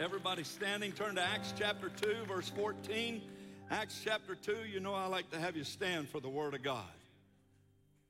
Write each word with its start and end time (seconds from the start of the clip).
Everybody 0.00 0.42
standing, 0.42 0.90
turn 0.90 1.14
to 1.14 1.22
Acts 1.22 1.54
chapter 1.56 1.88
2, 1.88 2.24
verse 2.26 2.48
14. 2.48 3.22
Acts 3.70 4.00
chapter 4.04 4.34
2, 4.34 4.56
you 4.68 4.80
know 4.80 4.92
I 4.92 5.06
like 5.06 5.30
to 5.30 5.38
have 5.38 5.56
you 5.56 5.62
stand 5.62 6.08
for 6.08 6.18
the 6.18 6.28
Word 6.28 6.52
of 6.52 6.64
God. 6.64 6.82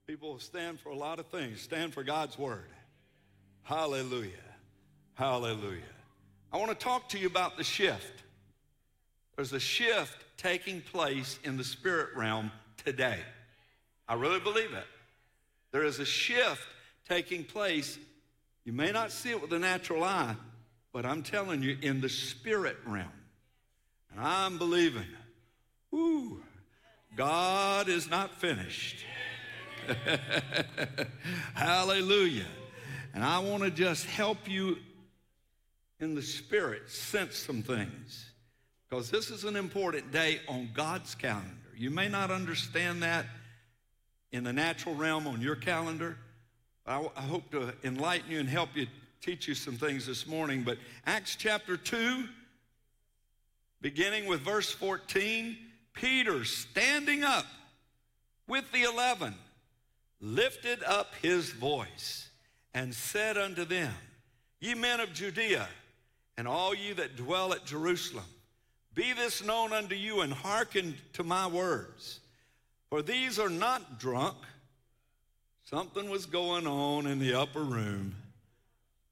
People 0.07 0.39
stand 0.39 0.81
for 0.81 0.89
a 0.89 0.97
lot 0.97 1.19
of 1.19 1.27
things, 1.27 1.61
stand 1.61 1.93
for 1.93 2.03
God's 2.03 2.39
Word. 2.39 2.71
Hallelujah. 3.65 4.31
Hallelujah. 5.13 5.83
I 6.51 6.57
want 6.57 6.71
to 6.71 6.75
talk 6.75 7.11
to 7.11 7.19
you 7.19 7.27
about 7.27 7.59
the 7.59 7.65
shift. 7.65 8.23
There's 9.37 9.53
a 9.53 9.61
shift 9.61 10.25
taking 10.39 10.81
place 10.81 11.39
in 11.45 11.59
the 11.59 11.65
spirit 11.65 12.17
realm 12.17 12.51
today. 12.83 13.19
I 14.09 14.15
really 14.15 14.41
believe 14.41 14.73
it. 14.73 14.87
There 15.71 15.85
is 15.85 15.99
a 15.99 16.07
shift 16.07 16.67
taking 17.07 17.45
place. 17.45 17.99
You 18.65 18.73
may 18.73 18.91
not 18.91 19.13
see 19.13 19.31
it 19.31 19.41
with 19.41 19.51
the 19.51 19.59
natural 19.59 20.03
eye, 20.03 20.35
but 20.95 21.05
I'm 21.05 21.25
telling 21.25 21.61
you, 21.61 21.77
in 21.83 22.01
the 22.01 22.09
spirit 22.09 22.77
realm. 22.87 23.09
And 24.13 24.21
I'm 24.25 24.59
believing, 24.59 25.09
ooh, 25.93 26.41
God 27.17 27.89
is 27.89 28.09
not 28.09 28.33
finished. 28.41 29.05
Hallelujah. 31.55 32.47
And 33.13 33.25
I 33.25 33.41
want 33.41 33.65
to 33.65 33.71
just 33.73 34.07
help 34.07 34.49
you 34.49 34.77
in 35.99 36.15
the 36.15 36.23
spirit 36.23 36.89
sense 36.89 37.39
some 37.39 37.63
things 37.63 38.31
because 38.89 39.11
this 39.11 39.31
is 39.31 39.43
an 39.43 39.57
important 39.57 40.13
day 40.13 40.41
on 40.49 40.71
God's 40.75 41.17
calendar. 41.17 41.51
You 41.77 41.91
may 41.91 42.09
not 42.09 42.31
understand 42.31 43.03
that 43.03 43.27
in 44.31 44.45
the 44.45 44.53
natural 44.53 44.95
realm 44.95 45.27
on 45.27 45.41
your 45.41 45.57
calendar. 45.57 46.17
I, 46.87 47.05
I 47.17 47.23
hope 47.23 47.51
to 47.51 47.75
enlighten 47.83 48.31
you 48.31 48.39
and 48.39 48.49
help 48.49 48.69
you 48.77 48.87
teach 49.25 49.49
you 49.49 49.55
some 49.55 49.77
things 49.77 50.07
this 50.07 50.27
morning. 50.27 50.63
But 50.63 50.77
Acts 51.07 51.35
chapter 51.35 51.79
2, 51.79 52.29
beginning 53.81 54.27
with 54.27 54.41
verse 54.41 54.71
14, 54.71 55.57
Peter 55.95 56.45
standing 56.45 57.25
up 57.25 57.47
with 58.47 58.71
the 58.73 58.83
eleven 58.83 59.35
lifted 60.21 60.83
up 60.83 61.15
his 61.23 61.51
voice 61.51 62.29
and 62.75 62.95
said 62.95 63.39
unto 63.39 63.65
them, 63.65 63.95
Ye 64.61 64.75
men 64.75 65.01
of 65.01 65.15
Judea, 65.15 65.69
and 66.37 66.47
all 66.47 66.75
ye 66.75 66.93
that 66.93 67.17
dwell 67.17 67.55
at 67.55 67.65
Jerusalem, 67.65 68.25
be 68.95 69.15
this 69.15 69.43
known 69.43 69.73
unto 69.73 69.95
you, 69.95 70.21
and 70.21 70.35
hearken 70.35 70.97
to 71.15 71.25
my 71.25 71.47
words. 71.47 72.21
For 72.91 73.01
these 73.01 73.39
are 73.39 73.49
not 73.49 73.99
drunk. 73.99 74.37
Something 75.65 76.11
was 76.11 76.27
going 76.27 76.67
on 76.67 77.07
in 77.07 77.19
the 77.19 77.35
upper 77.35 77.63
room, 77.63 78.15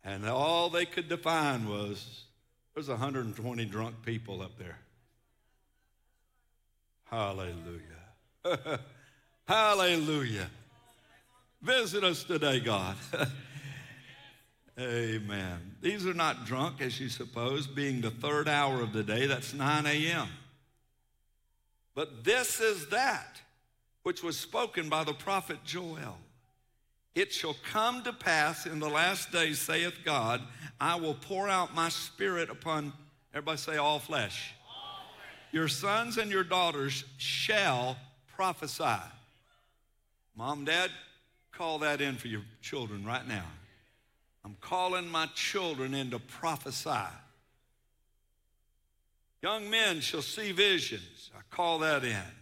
and 0.04 0.28
all 0.28 0.68
they 0.70 0.84
could 0.84 1.08
define 1.08 1.68
was 1.68 2.24
there's 2.74 2.88
120 2.88 3.64
drunk 3.66 3.96
people 4.04 4.42
up 4.42 4.58
there. 4.58 4.78
Hallelujah. 7.04 7.82
Hallelujah. 9.46 10.48
Visit 11.60 12.04
us 12.04 12.24
today, 12.24 12.60
God. 12.60 12.96
Amen. 14.78 15.76
These 15.82 16.06
are 16.06 16.14
not 16.14 16.46
drunk, 16.46 16.80
as 16.80 16.98
you 16.98 17.10
suppose, 17.10 17.66
being 17.66 18.00
the 18.00 18.10
third 18.10 18.48
hour 18.48 18.80
of 18.80 18.92
the 18.92 19.02
day. 19.02 19.26
That's 19.26 19.52
9 19.52 19.86
a.m. 19.86 20.28
But 21.94 22.24
this 22.24 22.60
is 22.60 22.88
that 22.88 23.42
which 24.02 24.22
was 24.22 24.38
spoken 24.38 24.88
by 24.88 25.04
the 25.04 25.12
prophet 25.12 25.58
Joel. 25.64 26.18
It 27.14 27.32
shall 27.32 27.56
come 27.70 28.02
to 28.04 28.12
pass 28.12 28.64
in 28.64 28.80
the 28.80 28.88
last 28.88 29.32
days, 29.32 29.58
saith 29.58 29.98
God, 30.04 30.40
I 30.80 30.96
will 30.96 31.14
pour 31.14 31.48
out 31.48 31.74
my 31.74 31.90
spirit 31.90 32.48
upon, 32.48 32.92
everybody 33.34 33.58
say, 33.58 33.76
all 33.76 33.98
flesh. 33.98 34.54
Your 35.52 35.68
sons 35.68 36.16
and 36.16 36.30
your 36.30 36.44
daughters 36.44 37.04
shall 37.18 37.98
prophesy. 38.34 39.02
Mom, 40.34 40.64
dad, 40.64 40.90
call 41.52 41.78
that 41.80 42.00
in 42.00 42.16
for 42.16 42.28
your 42.28 42.42
children 42.62 43.04
right 43.04 43.26
now. 43.28 43.44
I'm 44.44 44.56
calling 44.60 45.06
my 45.06 45.26
children 45.34 45.92
in 45.92 46.10
to 46.10 46.18
prophesy. 46.18 47.12
Young 49.42 49.68
men 49.68 50.00
shall 50.00 50.22
see 50.22 50.52
visions. 50.52 51.30
I 51.36 51.40
call 51.54 51.80
that 51.80 52.04
in. 52.04 52.41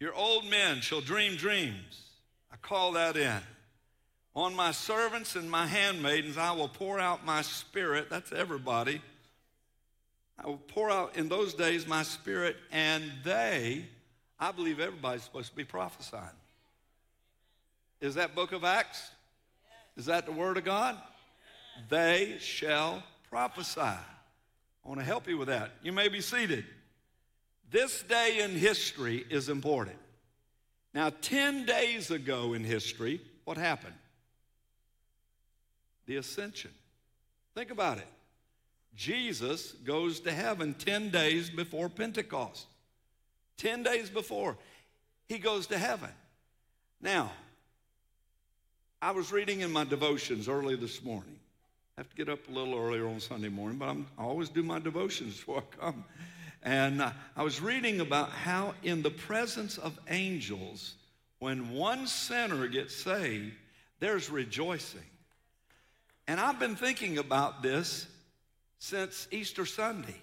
Your 0.00 0.14
old 0.14 0.48
men 0.48 0.80
shall 0.80 1.00
dream 1.00 1.36
dreams. 1.36 2.02
I 2.52 2.56
call 2.56 2.92
that 2.92 3.16
in. 3.16 3.40
On 4.36 4.54
my 4.54 4.70
servants 4.70 5.34
and 5.34 5.50
my 5.50 5.66
handmaidens, 5.66 6.38
I 6.38 6.52
will 6.52 6.68
pour 6.68 7.00
out 7.00 7.26
my 7.26 7.42
spirit. 7.42 8.08
That's 8.08 8.30
everybody. 8.30 9.00
I 10.38 10.46
will 10.46 10.58
pour 10.68 10.90
out 10.90 11.16
in 11.16 11.28
those 11.28 11.54
days 11.54 11.86
my 11.86 12.04
spirit, 12.04 12.56
and 12.70 13.02
they, 13.24 13.84
I 14.38 14.52
believe 14.52 14.78
everybody's 14.78 15.24
supposed 15.24 15.50
to 15.50 15.56
be 15.56 15.64
prophesying. 15.64 16.22
Is 18.00 18.14
that 18.14 18.36
book 18.36 18.52
of 18.52 18.62
Acts? 18.62 19.10
Is 19.96 20.06
that 20.06 20.26
the 20.26 20.32
word 20.32 20.56
of 20.56 20.64
God? 20.64 20.96
They 21.88 22.36
shall 22.38 23.02
prophesy. 23.28 23.80
I 23.80 23.98
want 24.84 25.00
to 25.00 25.06
help 25.06 25.26
you 25.26 25.36
with 25.36 25.48
that. 25.48 25.72
You 25.82 25.92
may 25.92 26.06
be 26.06 26.20
seated. 26.20 26.64
This 27.70 28.02
day 28.02 28.40
in 28.40 28.52
history 28.52 29.26
is 29.28 29.48
important. 29.48 29.96
Now, 30.94 31.10
10 31.20 31.66
days 31.66 32.10
ago 32.10 32.54
in 32.54 32.64
history, 32.64 33.20
what 33.44 33.58
happened? 33.58 33.94
The 36.06 36.16
ascension. 36.16 36.70
Think 37.54 37.70
about 37.70 37.98
it. 37.98 38.06
Jesus 38.96 39.72
goes 39.84 40.20
to 40.20 40.32
heaven 40.32 40.74
10 40.74 41.10
days 41.10 41.50
before 41.50 41.88
Pentecost. 41.88 42.66
10 43.58 43.82
days 43.82 44.08
before, 44.08 44.56
he 45.28 45.38
goes 45.38 45.66
to 45.66 45.78
heaven. 45.78 46.10
Now, 47.00 47.30
I 49.00 49.10
was 49.10 49.30
reading 49.30 49.60
in 49.60 49.70
my 49.70 49.84
devotions 49.84 50.48
early 50.48 50.74
this 50.74 51.02
morning. 51.04 51.38
I 51.96 52.00
have 52.00 52.10
to 52.10 52.16
get 52.16 52.28
up 52.28 52.48
a 52.48 52.52
little 52.52 52.78
earlier 52.78 53.06
on 53.06 53.20
Sunday 53.20 53.48
morning, 53.48 53.78
but 53.78 53.88
I'm, 53.88 54.06
i 54.16 54.22
always 54.22 54.48
do 54.48 54.62
my 54.62 54.78
devotions 54.78 55.36
before 55.36 55.58
I 55.58 55.76
come. 55.76 56.04
And 56.68 57.02
I 57.34 57.42
was 57.42 57.62
reading 57.62 58.02
about 58.02 58.28
how, 58.28 58.74
in 58.82 59.00
the 59.00 59.08
presence 59.10 59.78
of 59.78 59.98
angels, 60.10 60.96
when 61.38 61.70
one 61.70 62.06
sinner 62.06 62.68
gets 62.68 62.94
saved, 62.94 63.54
there's 64.00 64.28
rejoicing. 64.28 65.00
And 66.26 66.38
I've 66.38 66.60
been 66.60 66.76
thinking 66.76 67.16
about 67.16 67.62
this 67.62 68.06
since 68.78 69.28
Easter 69.30 69.64
Sunday. 69.64 70.20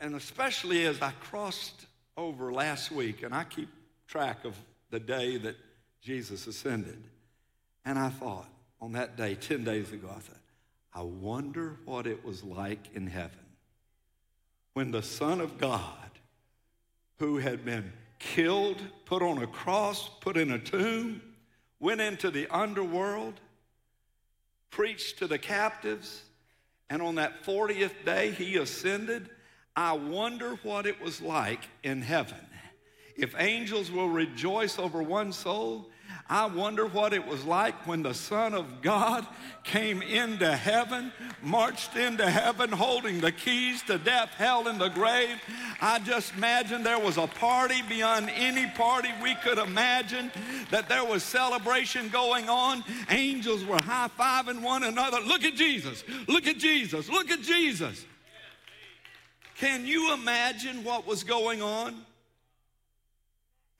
And 0.00 0.16
especially 0.16 0.84
as 0.84 1.00
I 1.00 1.12
crossed 1.20 1.86
over 2.16 2.52
last 2.52 2.90
week, 2.90 3.22
and 3.22 3.32
I 3.32 3.44
keep 3.44 3.68
track 4.08 4.44
of 4.44 4.56
the 4.90 4.98
day 4.98 5.36
that 5.36 5.54
Jesus 6.02 6.48
ascended. 6.48 7.00
And 7.84 8.00
I 8.00 8.08
thought 8.08 8.48
on 8.80 8.94
that 8.94 9.16
day, 9.16 9.36
10 9.36 9.62
days 9.62 9.92
ago, 9.92 10.08
I 10.10 10.18
thought, 10.18 10.40
I 10.92 11.02
wonder 11.02 11.76
what 11.84 12.08
it 12.08 12.24
was 12.24 12.42
like 12.42 12.80
in 12.96 13.06
heaven 13.06 13.47
when 14.78 14.92
the 14.92 15.02
Son 15.02 15.40
of 15.40 15.58
God, 15.58 16.08
who 17.18 17.38
had 17.38 17.64
been 17.64 17.92
killed, 18.20 18.80
put 19.06 19.22
on 19.22 19.42
a 19.42 19.46
cross, 19.48 20.08
put 20.20 20.36
in 20.36 20.52
a 20.52 20.58
tomb, 20.60 21.20
went 21.80 22.00
into 22.00 22.30
the 22.30 22.46
underworld, 22.46 23.34
preached 24.70 25.18
to 25.18 25.26
the 25.26 25.36
captives, 25.36 26.22
and 26.88 27.02
on 27.02 27.16
that 27.16 27.42
40th 27.42 28.04
day 28.04 28.30
he 28.30 28.56
ascended. 28.56 29.28
I 29.74 29.94
wonder 29.94 30.54
what 30.62 30.86
it 30.86 31.02
was 31.02 31.20
like 31.20 31.64
in 31.82 32.00
heaven. 32.00 32.38
If 33.18 33.34
angels 33.36 33.90
will 33.90 34.08
rejoice 34.08 34.78
over 34.78 35.02
one 35.02 35.32
soul, 35.32 35.88
I 36.30 36.46
wonder 36.46 36.86
what 36.86 37.12
it 37.12 37.26
was 37.26 37.44
like 37.44 37.86
when 37.86 38.02
the 38.02 38.14
Son 38.14 38.54
of 38.54 38.80
God 38.80 39.26
came 39.64 40.02
into 40.02 40.54
heaven, 40.54 41.10
marched 41.42 41.96
into 41.96 42.30
heaven 42.30 42.70
holding 42.70 43.20
the 43.20 43.32
keys 43.32 43.82
to 43.84 43.98
death, 43.98 44.28
hell, 44.36 44.68
and 44.68 44.80
the 44.80 44.90
grave. 44.90 45.40
I 45.80 45.98
just 45.98 46.34
imagine 46.34 46.84
there 46.84 46.98
was 46.98 47.16
a 47.16 47.26
party 47.26 47.82
beyond 47.88 48.30
any 48.36 48.66
party 48.76 49.08
we 49.20 49.34
could 49.36 49.58
imagine, 49.58 50.30
that 50.70 50.88
there 50.88 51.04
was 51.04 51.24
celebration 51.24 52.10
going 52.10 52.48
on. 52.48 52.84
Angels 53.10 53.64
were 53.64 53.80
high 53.82 54.10
fiving 54.18 54.62
one 54.62 54.84
another. 54.84 55.20
Look 55.20 55.44
at 55.44 55.54
Jesus, 55.54 56.04
look 56.28 56.46
at 56.46 56.58
Jesus, 56.58 57.08
look 57.08 57.30
at 57.30 57.42
Jesus. 57.42 58.04
Can 59.56 59.86
you 59.86 60.14
imagine 60.14 60.84
what 60.84 61.04
was 61.04 61.24
going 61.24 61.62
on? 61.62 62.04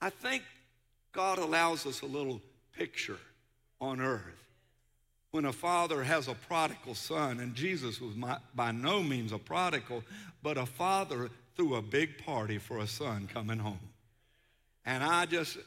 I 0.01 0.09
think 0.09 0.43
God 1.11 1.39
allows 1.39 1.85
us 1.85 2.01
a 2.01 2.05
little 2.05 2.41
picture 2.77 3.17
on 3.81 4.01
earth. 4.01 4.23
When 5.31 5.45
a 5.45 5.53
father 5.53 6.03
has 6.03 6.27
a 6.27 6.33
prodigal 6.33 6.95
son, 6.95 7.39
and 7.39 7.53
Jesus 7.53 8.01
was 8.01 8.15
my, 8.15 8.37
by 8.55 8.71
no 8.71 9.03
means 9.03 9.31
a 9.31 9.37
prodigal, 9.37 10.03
but 10.41 10.57
a 10.57 10.65
father 10.65 11.29
threw 11.55 11.75
a 11.75 11.81
big 11.81 12.23
party 12.25 12.57
for 12.57 12.79
a 12.79 12.87
son 12.87 13.27
coming 13.31 13.59
home. 13.59 13.79
And 14.85 15.03
I 15.03 15.25
just 15.25 15.57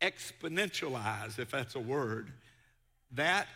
exponentialize, 0.00 1.38
if 1.38 1.50
that's 1.50 1.74
a 1.74 1.80
word, 1.80 2.30
that 3.12 3.48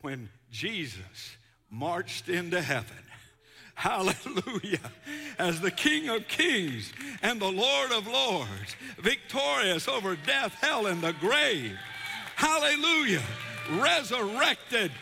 when 0.00 0.28
Jesus 0.50 1.36
marched 1.70 2.28
into 2.28 2.60
heaven. 2.60 2.96
Hallelujah. 3.74 4.90
As 5.38 5.60
the 5.60 5.70
King 5.70 6.08
of 6.08 6.28
Kings 6.28 6.92
and 7.24 7.40
the 7.40 7.50
Lord 7.50 7.90
of 7.90 8.06
Lords, 8.06 8.76
victorious 8.98 9.88
over 9.88 10.14
death, 10.14 10.52
hell, 10.60 10.86
and 10.86 11.00
the 11.00 11.14
grave. 11.14 11.74
Hallelujah. 12.36 13.22
Resurrected. 13.72 14.92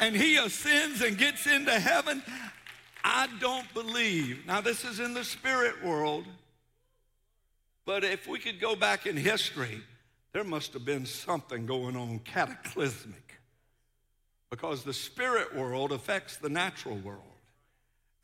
And 0.00 0.16
he 0.16 0.36
ascends 0.36 1.00
and 1.00 1.16
gets 1.16 1.46
into 1.46 1.78
heaven. 1.78 2.24
I 3.04 3.28
don't 3.40 3.72
believe. 3.72 4.44
Now, 4.46 4.60
this 4.60 4.84
is 4.84 4.98
in 4.98 5.14
the 5.14 5.22
spirit 5.22 5.82
world. 5.84 6.24
But 7.86 8.02
if 8.02 8.26
we 8.26 8.40
could 8.40 8.60
go 8.60 8.74
back 8.74 9.06
in 9.06 9.16
history, 9.16 9.80
there 10.32 10.44
must 10.44 10.72
have 10.72 10.84
been 10.84 11.06
something 11.06 11.66
going 11.66 11.96
on 11.96 12.18
cataclysmic 12.18 13.38
because 14.50 14.82
the 14.82 14.92
spirit 14.92 15.54
world 15.54 15.92
affects 15.92 16.36
the 16.36 16.48
natural 16.48 16.96
world. 16.96 17.22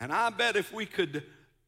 And 0.00 0.12
I 0.12 0.30
bet 0.30 0.56
if 0.56 0.72
we 0.72 0.84
could 0.84 1.22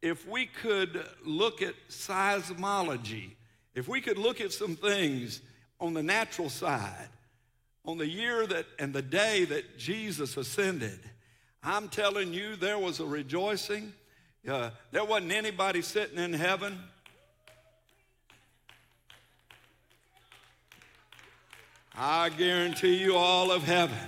if 0.06 0.26
we 0.28 0.46
could 0.46 1.04
look 1.24 1.62
at 1.62 1.74
seismology, 1.88 3.30
if 3.74 3.88
we 3.88 4.00
could 4.00 4.18
look 4.18 4.40
at 4.40 4.52
some 4.52 4.76
things 4.76 5.40
on 5.80 5.94
the 5.94 6.02
natural 6.02 6.48
side, 6.48 7.08
on 7.84 7.98
the 7.98 8.06
year 8.06 8.46
that 8.46 8.66
and 8.78 8.92
the 8.92 9.02
day 9.02 9.44
that 9.44 9.78
Jesus 9.78 10.36
ascended, 10.36 11.00
I'm 11.60 11.88
telling 11.88 12.32
you, 12.32 12.54
there 12.54 12.78
was 12.78 13.00
a 13.00 13.04
rejoicing. 13.04 13.92
Uh, 14.48 14.70
there 14.92 15.04
wasn't 15.04 15.32
anybody 15.32 15.82
sitting 15.82 16.18
in 16.18 16.32
heaven. 16.32 16.78
I 21.96 22.28
guarantee 22.28 23.02
you, 23.02 23.16
all 23.16 23.50
of 23.50 23.64
heaven 23.64 23.98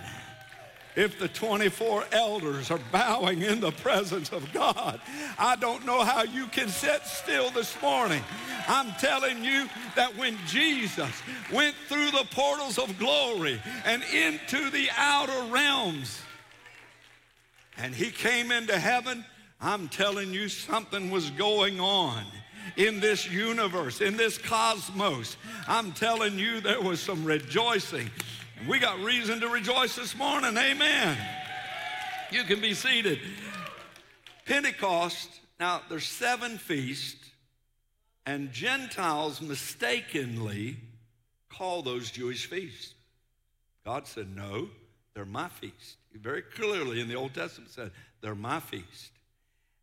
if 0.98 1.16
the 1.16 1.28
24 1.28 2.06
elders 2.10 2.72
are 2.72 2.80
bowing 2.90 3.42
in 3.42 3.60
the 3.60 3.70
presence 3.70 4.32
of 4.32 4.52
God. 4.52 5.00
I 5.38 5.54
don't 5.54 5.86
know 5.86 6.02
how 6.02 6.24
you 6.24 6.48
can 6.48 6.68
sit 6.68 7.04
still 7.04 7.50
this 7.50 7.80
morning. 7.80 8.20
I'm 8.66 8.90
telling 8.98 9.44
you 9.44 9.68
that 9.94 10.16
when 10.16 10.36
Jesus 10.48 11.22
went 11.52 11.76
through 11.88 12.10
the 12.10 12.26
portals 12.32 12.78
of 12.78 12.98
glory 12.98 13.62
and 13.84 14.02
into 14.12 14.70
the 14.70 14.88
outer 14.96 15.52
realms, 15.52 16.20
and 17.76 17.94
he 17.94 18.10
came 18.10 18.50
into 18.50 18.76
heaven, 18.76 19.24
I'm 19.60 19.86
telling 19.86 20.34
you 20.34 20.48
something 20.48 21.10
was 21.10 21.30
going 21.30 21.78
on 21.78 22.24
in 22.76 22.98
this 22.98 23.30
universe, 23.30 24.00
in 24.00 24.16
this 24.16 24.36
cosmos. 24.36 25.36
I'm 25.68 25.92
telling 25.92 26.40
you 26.40 26.60
there 26.60 26.82
was 26.82 26.98
some 26.98 27.24
rejoicing 27.24 28.10
we 28.66 28.78
got 28.78 28.98
reason 29.00 29.40
to 29.40 29.48
rejoice 29.48 29.94
this 29.94 30.16
morning. 30.16 30.56
Amen. 30.56 31.16
You 32.32 32.42
can 32.44 32.60
be 32.60 32.74
seated. 32.74 33.20
Pentecost, 34.46 35.28
now 35.60 35.82
there's 35.88 36.06
seven 36.06 36.58
feasts, 36.58 37.30
and 38.26 38.52
Gentiles 38.52 39.40
mistakenly 39.40 40.76
call 41.48 41.82
those 41.82 42.10
Jewish 42.10 42.46
feasts. 42.46 42.94
God 43.84 44.06
said, 44.06 44.34
No, 44.34 44.68
they're 45.14 45.24
my 45.24 45.48
feast. 45.48 45.96
He 46.12 46.18
very 46.18 46.42
clearly 46.42 47.00
in 47.00 47.08
the 47.08 47.16
Old 47.16 47.34
Testament 47.34 47.70
said, 47.70 47.90
They're 48.20 48.34
my 48.34 48.60
feast. 48.60 49.12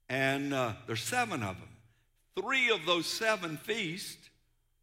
And 0.09 0.53
uh, 0.53 0.73
there's 0.85 1.01
seven 1.01 1.41
of 1.43 1.55
them. 1.55 1.69
Three 2.39 2.69
of 2.69 2.85
those 2.85 3.07
seven 3.07 3.57
feasts, 3.57 4.29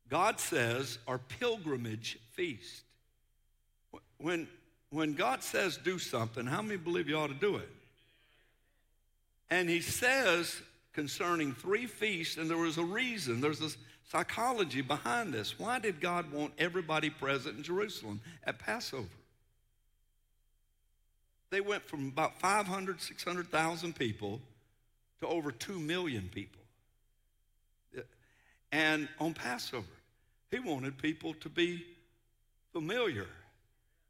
God 0.09 0.41
says, 0.41 0.99
are 1.07 1.19
pilgrimage 1.19 2.19
feasts. 2.33 2.82
When, 4.23 4.47
when 4.91 5.15
God 5.15 5.43
says 5.43 5.77
do 5.77 5.99
something, 5.99 6.47
how 6.47 6.63
many 6.63 6.77
believe 6.77 7.09
you 7.09 7.17
ought 7.17 7.27
to 7.27 7.35
do 7.35 7.57
it? 7.57 7.69
And 9.51 9.69
he 9.69 9.81
says 9.81 10.63
concerning 10.93 11.53
three 11.53 11.87
feasts, 11.87 12.37
and 12.37 12.49
there 12.49 12.57
was 12.57 12.79
a 12.79 12.85
reason, 12.85 13.41
there's 13.41 13.61
a 13.61 13.71
psychology 14.11 14.81
behind 14.81 15.35
this. 15.35 15.59
Why 15.59 15.79
did 15.81 16.01
God 16.01 16.31
want 16.33 16.53
everybody 16.57 17.11
present 17.11 17.57
in 17.57 17.63
Jerusalem 17.65 18.21
at 18.45 18.59
Passover? 18.59 19.09
They 21.51 21.61
went 21.61 21.87
from 21.87 22.09
about 22.09 22.39
500, 22.41 23.01
600,000 23.01 23.95
people 23.95 24.41
to 25.21 25.27
over 25.27 25.51
2 25.51 25.79
million 25.79 26.31
people. 26.33 26.61
And 28.71 29.09
on 29.19 29.35
Passover, 29.35 29.85
he 30.51 30.61
wanted 30.61 30.97
people 30.97 31.35
to 31.35 31.49
be 31.49 31.85
familiar 32.73 33.27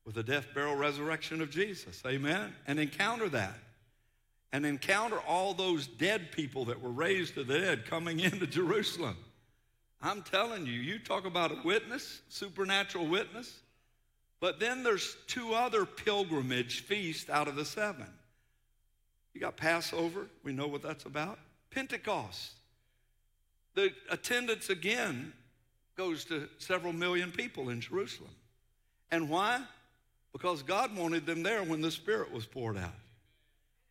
with 0.04 0.14
the 0.14 0.22
death, 0.22 0.46
burial, 0.54 0.76
resurrection 0.76 1.40
of 1.40 1.50
Jesus. 1.50 2.02
Amen? 2.06 2.54
And 2.66 2.78
encounter 2.78 3.28
that. 3.30 3.54
And 4.52 4.66
encounter 4.66 5.18
all 5.20 5.54
those 5.54 5.86
dead 5.86 6.32
people 6.32 6.66
that 6.66 6.80
were 6.80 6.90
raised 6.90 7.34
to 7.34 7.44
the 7.44 7.58
dead 7.58 7.86
coming 7.86 8.20
into 8.20 8.46
Jerusalem. 8.46 9.16
I'm 10.02 10.22
telling 10.22 10.66
you, 10.66 10.72
you 10.72 10.98
talk 10.98 11.24
about 11.26 11.52
a 11.52 11.58
witness, 11.64 12.20
supernatural 12.28 13.06
witness. 13.06 13.60
But 14.40 14.58
then 14.58 14.82
there's 14.82 15.16
two 15.28 15.54
other 15.54 15.86
pilgrimage 15.86 16.80
feasts 16.80 17.30
out 17.30 17.46
of 17.46 17.54
the 17.54 17.64
seven. 17.64 18.08
You 19.32 19.40
got 19.40 19.56
Passover, 19.56 20.26
we 20.42 20.52
know 20.52 20.66
what 20.66 20.82
that's 20.82 21.04
about. 21.04 21.38
Pentecost. 21.70 22.52
The 23.74 23.92
attendance 24.10 24.68
again 24.68 25.32
goes 25.96 26.24
to 26.26 26.48
several 26.58 26.92
million 26.92 27.30
people 27.30 27.68
in 27.68 27.80
Jerusalem. 27.80 28.34
And 29.10 29.28
why? 29.28 29.62
Because 30.32 30.62
God 30.62 30.96
wanted 30.96 31.26
them 31.26 31.42
there 31.42 31.62
when 31.62 31.80
the 31.80 31.90
Spirit 31.90 32.32
was 32.32 32.46
poured 32.46 32.78
out. 32.78 32.94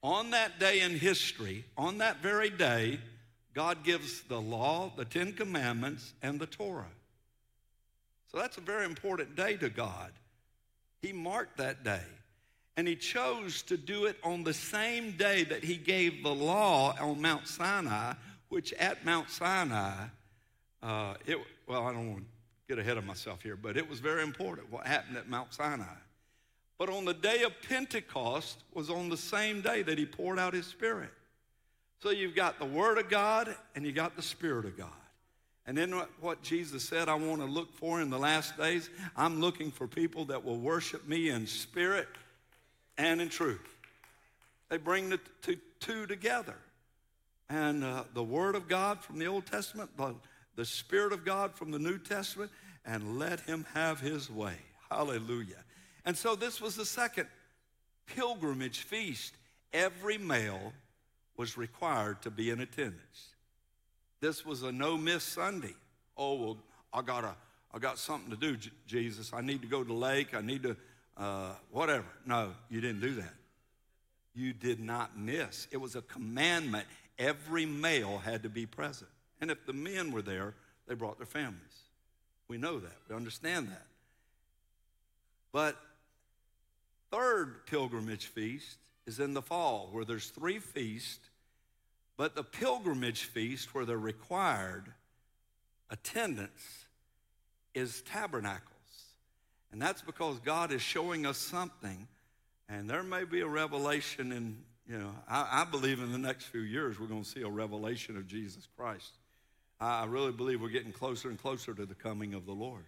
On 0.04 0.32
that 0.32 0.60
day 0.60 0.82
in 0.82 0.98
history, 0.98 1.64
on 1.78 2.00
that 2.00 2.22
very 2.22 2.50
day, 2.50 3.00
God 3.54 3.84
gives 3.84 4.22
the 4.24 4.42
law, 4.42 4.92
the 4.98 5.06
Ten 5.06 5.34
Commandments, 5.34 6.14
and 6.22 6.40
the 6.40 6.48
Torah. 6.48 6.86
So 8.32 8.38
that's 8.38 8.58
a 8.58 8.62
very 8.62 8.86
important 8.86 9.36
day 9.36 9.58
to 9.58 9.70
God. 9.70 10.12
He 11.02 11.14
marked 11.14 11.58
that 11.58 11.84
day. 11.84 12.02
And 12.78 12.88
he 12.88 12.96
chose 12.96 13.62
to 13.64 13.76
do 13.76 14.06
it 14.06 14.16
on 14.24 14.44
the 14.44 14.54
same 14.54 15.12
day 15.12 15.44
that 15.44 15.64
he 15.64 15.76
gave 15.76 16.24
the 16.24 16.34
law 16.34 16.96
on 17.00 17.22
Mount 17.22 17.48
Sinai, 17.48 18.14
which 18.48 18.72
at 18.74 19.06
Mount 19.06 19.30
Sinai, 19.30 20.06
uh, 20.82 21.16
it, 21.26 21.38
well, 21.68 21.86
I 21.86 21.92
don't 21.92 22.12
want 22.12 22.24
to 22.24 22.26
get 22.70 22.80
ahead 22.80 22.98
of 22.98 23.06
myself 23.06 23.44
here, 23.44 23.58
but 23.58 23.76
it 23.76 23.88
was 23.88 24.00
very 24.00 24.24
important 24.24 24.72
what 24.72 24.88
happened 24.88 25.18
at 25.18 25.30
Mount 25.30 25.54
Sinai. 25.54 25.84
But 26.82 26.90
on 26.90 27.06
the 27.06 27.14
day 27.14 27.44
of 27.44 27.54
Pentecost 27.70 28.58
was 28.74 28.90
on 28.90 29.10
the 29.10 29.16
same 29.16 29.62
day 29.62 29.84
that 29.84 30.00
he 30.00 30.06
poured 30.08 30.40
out 30.40 30.56
his 30.56 30.66
spirit. 30.66 31.12
So 32.00 32.10
you've 32.10 32.34
got 32.34 32.58
the 32.58 32.66
Word 32.66 32.98
of 32.98 33.08
God 33.08 33.56
and 33.76 33.86
you 33.86 33.92
got 33.92 34.16
the 34.16 34.24
Spirit 34.24 34.66
of 34.66 34.76
God. 34.76 34.90
And 35.68 35.78
then 35.78 35.94
what 36.22 36.42
Jesus 36.42 36.84
said, 36.84 37.08
I 37.08 37.14
want 37.14 37.40
to 37.40 37.46
look 37.46 37.72
for 37.76 38.02
in 38.02 38.10
the 38.10 38.18
last 38.18 38.58
days, 38.58 38.90
I'm 39.16 39.40
looking 39.40 39.70
for 39.70 39.86
people 39.86 40.26
that 40.26 40.44
will 40.44 40.58
worship 40.58 41.08
me 41.08 41.30
in 41.30 41.46
spirit 41.46 42.08
and 42.98 43.22
in 43.22 43.30
truth. 43.30 43.78
They 44.70 44.78
bring 44.78 45.10
the 45.10 45.20
two 45.80 46.08
together. 46.08 46.56
And 47.48 47.84
uh, 47.84 48.06
the 48.16 48.24
Word 48.24 48.56
of 48.56 48.68
God 48.68 49.04
from 49.04 49.20
the 49.20 49.28
Old 49.28 49.46
Testament, 49.46 49.96
the, 49.98 50.16
the 50.56 50.66
Spirit 50.66 51.14
of 51.14 51.26
God 51.26 51.54
from 51.54 51.70
the 51.70 51.78
New 51.78 52.00
Testament, 52.00 52.50
and 52.84 53.20
let 53.20 53.42
Him 53.42 53.68
have 53.76 54.00
His 54.00 54.32
way. 54.32 54.56
Hallelujah. 54.90 55.64
And 56.06 56.18
so 56.18 56.36
this 56.36 56.60
was 56.60 56.76
the 56.76 56.86
second 56.86 57.28
pilgrimage 58.08 58.80
feast. 58.80 59.36
Every 59.74 60.18
male 60.18 60.74
was 61.38 61.58
required 61.58 62.22
to 62.24 62.32
be 62.32 62.50
in 62.50 62.60
attendance. 62.60 63.30
This 64.20 64.46
was 64.46 64.64
a 64.64 64.72
no 64.72 64.98
miss 64.98 65.24
Sunday. 65.24 65.74
Oh, 66.18 66.36
well, 66.36 66.58
I 66.94 67.02
got 67.02 67.24
a, 67.24 67.36
I 67.74 67.80
got 67.80 67.98
something 67.98 68.30
to 68.30 68.38
do, 68.38 68.58
J- 68.58 68.72
Jesus. 68.86 69.32
I 69.34 69.42
need 69.42 69.62
to 69.62 69.68
go 69.68 69.82
to 69.82 69.88
the 69.88 69.94
lake. 69.94 70.36
I 70.36 70.42
need 70.42 70.64
to, 70.64 70.76
uh, 71.18 71.54
whatever. 71.72 72.06
No, 72.26 72.52
you 72.70 72.82
didn't 72.82 73.02
do 73.02 73.16
that. 73.16 73.34
You 74.36 74.54
did 74.54 74.80
not 74.80 75.18
miss. 75.18 75.68
It 75.72 75.78
was 75.78 75.96
a 75.96 76.02
commandment. 76.04 76.86
Every 77.18 77.66
male 77.66 78.20
had 78.20 78.44
to 78.44 78.50
be 78.50 78.66
present. 78.66 79.10
And 79.40 79.50
if 79.50 79.66
the 79.66 79.74
men 79.74 80.12
were 80.12 80.22
there, 80.22 80.54
they 80.88 80.96
brought 80.96 81.18
their 81.18 81.26
families. 81.26 81.58
We 82.48 82.58
know 82.58 82.80
that. 82.80 82.96
We 83.10 83.16
understand 83.16 83.70
that. 83.70 83.88
But 85.52 85.78
third 87.12 87.66
pilgrimage 87.66 88.26
feast 88.26 88.78
is 89.06 89.20
in 89.20 89.34
the 89.34 89.42
fall, 89.42 89.90
where 89.92 90.06
there's 90.06 90.30
three 90.30 90.60
feasts, 90.60 91.30
but 92.18 92.36
the 92.36 92.44
pilgrimage 92.44 93.24
feast, 93.26 93.74
where 93.74 93.86
they're 93.86 93.98
required 93.98 94.86
attendance, 95.90 96.86
is 97.74 98.02
tabernacles. 98.04 98.68
And 99.72 99.82
that's 99.82 100.02
because 100.02 100.40
God 100.40 100.72
is 100.72 100.82
showing 100.82 101.26
us 101.26 101.38
something, 101.38 102.08
and 102.68 102.90
there 102.90 103.04
may 103.04 103.24
be 103.24 103.42
a 103.42 103.48
revelation 103.48 104.32
in, 104.32 104.58
you 104.88 104.98
know, 104.98 105.14
I, 105.28 105.62
I 105.62 105.66
believe 105.66 106.00
in 106.00 106.12
the 106.12 106.18
next 106.18 106.46
few 106.46 106.62
years 106.62 107.00
we're 107.00 107.08
going 107.08 107.24
to 107.24 107.30
see 107.30 107.42
a 107.42 107.50
revelation 107.50 108.18
of 108.18 108.28
Jesus 108.28 108.68
Christ. 108.78 109.12
I, 109.80 110.02
I 110.02 110.06
really 110.06 110.32
believe 110.32 110.62
we're 110.62 110.70
getting 110.70 110.92
closer 110.92 111.30
and 111.30 111.42
closer 111.42 111.74
to 111.74 111.86
the 111.86 111.96
coming 111.96 112.34
of 112.34 112.46
the 112.46 112.54
Lord. 112.54 112.86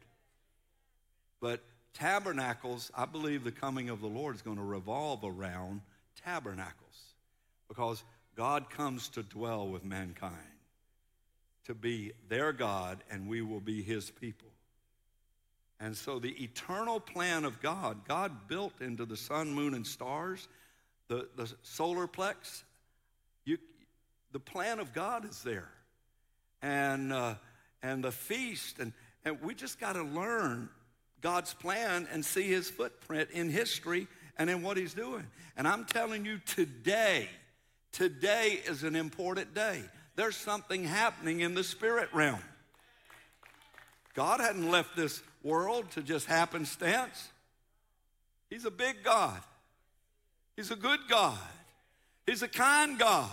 But 1.41 1.61
tabernacles, 1.93 2.91
I 2.95 3.05
believe 3.05 3.43
the 3.43 3.51
coming 3.51 3.89
of 3.89 4.01
the 4.01 4.07
Lord 4.07 4.35
is 4.35 4.41
going 4.41 4.57
to 4.57 4.63
revolve 4.63 5.21
around 5.23 5.81
tabernacles 6.23 7.13
because 7.67 8.03
God 8.35 8.69
comes 8.69 9.09
to 9.09 9.23
dwell 9.23 9.67
with 9.67 9.83
mankind, 9.83 10.33
to 11.65 11.73
be 11.73 12.13
their 12.29 12.51
God, 12.51 13.03
and 13.09 13.27
we 13.27 13.41
will 13.41 13.59
be 13.59 13.81
his 13.81 14.09
people. 14.09 14.47
And 15.79 15.95
so, 15.97 16.17
the 16.17 16.31
eternal 16.41 16.99
plan 16.99 17.45
of 17.45 17.61
God, 17.61 18.07
God 18.07 18.47
built 18.47 18.73
into 18.79 19.05
the 19.05 19.17
sun, 19.17 19.51
moon, 19.51 19.73
and 19.73 19.85
stars, 19.85 20.47
the, 21.09 21.27
the 21.35 21.51
solar 21.61 22.07
plex, 22.07 22.63
you, 23.43 23.57
the 24.31 24.39
plan 24.39 24.79
of 24.79 24.93
God 24.93 25.29
is 25.29 25.43
there. 25.43 25.69
And, 26.61 27.11
uh, 27.11 27.35
and 27.81 28.03
the 28.03 28.11
feast, 28.11 28.79
and, 28.79 28.93
and 29.25 29.41
we 29.41 29.53
just 29.53 29.79
got 29.79 29.93
to 29.93 30.03
learn 30.03 30.69
God's 31.23 31.53
plan 31.53 32.05
and 32.11 32.23
see 32.23 32.43
his 32.43 32.69
footprint 32.69 33.29
in 33.31 33.49
history 33.49 34.07
and 34.37 34.49
in 34.49 34.61
what 34.61 34.75
he's 34.75 34.93
doing. 34.93 35.25
And 35.55 35.65
I'm 35.67 35.85
telling 35.85 36.25
you 36.25 36.39
today, 36.45 37.29
today 37.93 38.59
is 38.67 38.83
an 38.83 38.95
important 38.95 39.55
day. 39.55 39.81
There's 40.17 40.35
something 40.35 40.83
happening 40.83 41.39
in 41.39 41.55
the 41.55 41.63
spirit 41.63 42.09
realm. 42.13 42.41
God 44.13 44.41
hadn't 44.41 44.69
left 44.69 44.97
this 44.97 45.23
world 45.43 45.89
to 45.91 46.03
just 46.03 46.27
happenstance. 46.27 47.29
He's 48.49 48.65
a 48.65 48.71
big 48.71 48.97
God. 49.03 49.39
He's 50.57 50.71
a 50.71 50.75
good 50.75 50.99
God. 51.09 51.39
He's 52.27 52.43
a 52.43 52.47
kind 52.49 52.99
God. 52.99 53.31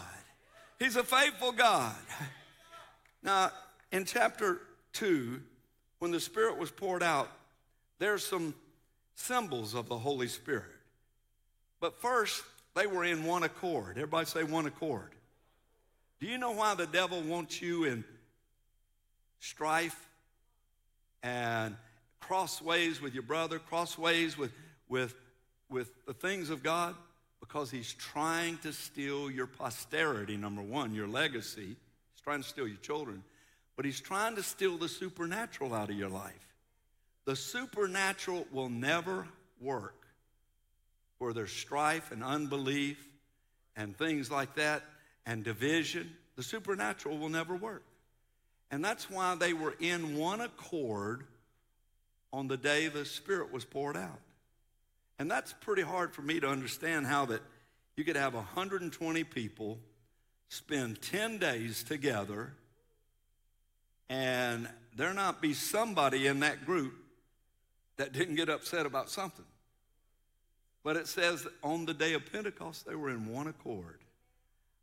He's 0.78 0.96
a 0.96 1.04
faithful 1.04 1.52
God. 1.52 1.94
Now, 3.22 3.50
in 3.90 4.04
chapter 4.04 4.60
2, 4.94 5.42
when 5.98 6.12
the 6.12 6.20
Spirit 6.20 6.56
was 6.56 6.70
poured 6.70 7.02
out, 7.02 7.28
there's 8.00 8.24
some 8.24 8.54
symbols 9.14 9.74
of 9.74 9.88
the 9.88 9.98
Holy 9.98 10.26
Spirit. 10.26 10.64
But 11.78 12.00
first, 12.00 12.42
they 12.74 12.86
were 12.86 13.04
in 13.04 13.24
one 13.24 13.44
accord. 13.44 13.90
Everybody 13.96 14.26
say 14.26 14.42
one 14.42 14.66
accord. 14.66 15.10
Do 16.18 16.26
you 16.26 16.38
know 16.38 16.50
why 16.50 16.74
the 16.74 16.86
devil 16.86 17.20
wants 17.20 17.62
you 17.62 17.84
in 17.84 18.04
strife 19.38 20.08
and 21.22 21.76
crossways 22.20 23.00
with 23.00 23.14
your 23.14 23.22
brother, 23.22 23.58
crossways 23.58 24.36
with, 24.36 24.52
with, 24.88 25.14
with 25.68 25.90
the 26.06 26.14
things 26.14 26.50
of 26.50 26.62
God? 26.62 26.94
Because 27.38 27.70
he's 27.70 27.92
trying 27.94 28.58
to 28.58 28.72
steal 28.72 29.30
your 29.30 29.46
posterity, 29.46 30.36
number 30.36 30.62
one, 30.62 30.94
your 30.94 31.08
legacy. 31.08 31.66
He's 31.66 32.22
trying 32.22 32.42
to 32.42 32.48
steal 32.48 32.68
your 32.68 32.78
children. 32.78 33.24
But 33.76 33.84
he's 33.84 34.00
trying 34.00 34.36
to 34.36 34.42
steal 34.42 34.78
the 34.78 34.88
supernatural 34.88 35.74
out 35.74 35.90
of 35.90 35.96
your 35.96 36.10
life. 36.10 36.49
The 37.30 37.36
supernatural 37.36 38.44
will 38.50 38.68
never 38.68 39.24
work 39.60 40.04
where 41.18 41.32
there's 41.32 41.52
strife 41.52 42.10
and 42.10 42.24
unbelief 42.24 42.98
and 43.76 43.96
things 43.96 44.32
like 44.32 44.56
that 44.56 44.82
and 45.24 45.44
division. 45.44 46.10
The 46.34 46.42
supernatural 46.42 47.18
will 47.18 47.28
never 47.28 47.54
work. 47.54 47.84
And 48.72 48.84
that's 48.84 49.08
why 49.08 49.36
they 49.36 49.52
were 49.52 49.76
in 49.78 50.16
one 50.16 50.40
accord 50.40 51.22
on 52.32 52.48
the 52.48 52.56
day 52.56 52.88
the 52.88 53.04
Spirit 53.04 53.52
was 53.52 53.64
poured 53.64 53.96
out. 53.96 54.18
And 55.20 55.30
that's 55.30 55.54
pretty 55.60 55.82
hard 55.82 56.12
for 56.12 56.22
me 56.22 56.40
to 56.40 56.48
understand 56.48 57.06
how 57.06 57.26
that 57.26 57.42
you 57.96 58.02
could 58.02 58.16
have 58.16 58.34
120 58.34 59.22
people 59.22 59.78
spend 60.48 61.00
10 61.00 61.38
days 61.38 61.84
together 61.84 62.54
and 64.08 64.68
there 64.96 65.14
not 65.14 65.40
be 65.40 65.54
somebody 65.54 66.26
in 66.26 66.40
that 66.40 66.66
group 66.66 66.99
that 68.00 68.14
didn't 68.14 68.36
get 68.36 68.48
upset 68.48 68.86
about 68.86 69.10
something. 69.10 69.44
But 70.82 70.96
it 70.96 71.06
says 71.06 71.46
on 71.62 71.84
the 71.84 71.92
day 71.92 72.14
of 72.14 72.32
Pentecost, 72.32 72.86
they 72.86 72.94
were 72.94 73.10
in 73.10 73.26
one 73.26 73.46
accord. 73.46 73.98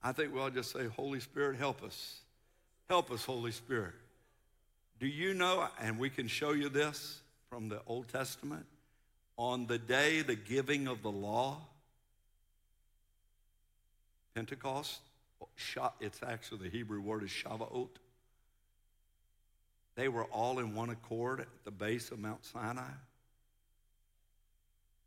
I 0.04 0.12
think 0.12 0.36
we'll 0.36 0.52
just 0.52 0.72
say, 0.72 0.86
Holy 0.86 1.20
Spirit, 1.20 1.58
help 1.58 1.84
us. 1.84 2.20
Help 2.88 3.10
us, 3.10 3.26
Holy 3.26 3.52
Spirit. 3.52 3.96
Do 5.00 5.08
you 5.08 5.34
know, 5.34 5.68
and 5.82 5.98
we 5.98 6.12
can 6.12 6.28
show 6.28 6.52
you 6.52 6.70
this 6.70 7.22
from 7.50 7.70
the 7.70 7.82
Old 7.88 8.08
Testament, 8.08 8.68
on 9.36 9.66
the 9.66 9.80
day 9.80 10.22
the 10.22 10.36
giving 10.36 10.88
of 10.88 11.02
the 11.02 11.12
law, 11.12 11.58
Pentecost, 14.36 15.00
it's 16.00 16.22
actually 16.22 16.70
the 16.70 16.70
Hebrew 16.70 17.02
word 17.02 17.24
is 17.24 17.32
Shavuot. 17.32 17.90
They 19.98 20.08
were 20.08 20.26
all 20.26 20.60
in 20.60 20.76
one 20.76 20.92
accord 20.92 21.40
at 21.40 21.48
the 21.66 21.72
base 21.72 22.12
of 22.12 22.20
Mount 22.20 22.46
Sinai. 22.46 22.84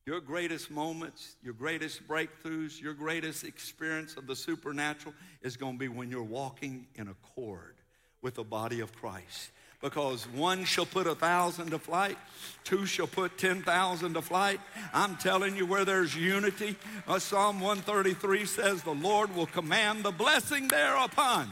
Your 0.05 0.21
greatest 0.21 0.69
moments, 0.69 1.37
your 1.45 1.55
greatest 1.55 2.07
breakthroughs, 2.09 2.81
your 2.81 2.93
greatest 2.93 3.45
experience 3.45 4.17
of 4.17 4.27
the 4.27 4.35
supernatural 4.35 5.15
is 5.43 5.57
going 5.57 5.75
to 5.75 5.79
be 5.79 5.87
when 5.87 6.11
you're 6.11 6.25
walking 6.25 6.89
in 6.97 7.07
accord 7.07 7.77
with 8.21 8.35
the 8.35 8.43
body 8.43 8.81
of 8.81 8.93
Christ. 8.93 9.53
Because 9.81 10.25
one 10.35 10.65
shall 10.65 10.87
put 10.87 11.07
a 11.07 11.15
thousand 11.15 11.71
to 11.71 11.79
flight, 11.79 12.19
two 12.65 12.85
shall 12.85 13.07
put 13.07 13.39
10,000 13.39 14.15
to 14.15 14.23
flight. 14.23 14.61
I'm 14.93 15.17
telling 15.17 15.57
you, 15.57 15.67
where 15.67 15.85
there's 15.85 16.17
unity, 16.17 16.75
uh, 17.07 17.21
Psalm 17.21 17.61
133 17.61 18.45
says, 18.45 18.83
The 18.83 18.91
Lord 18.91 19.35
will 19.37 19.47
command 19.47 20.03
the 20.03 20.11
blessing 20.11 20.67
thereupon. 20.67 21.49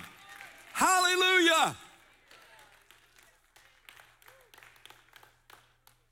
Hallelujah! 0.73 1.76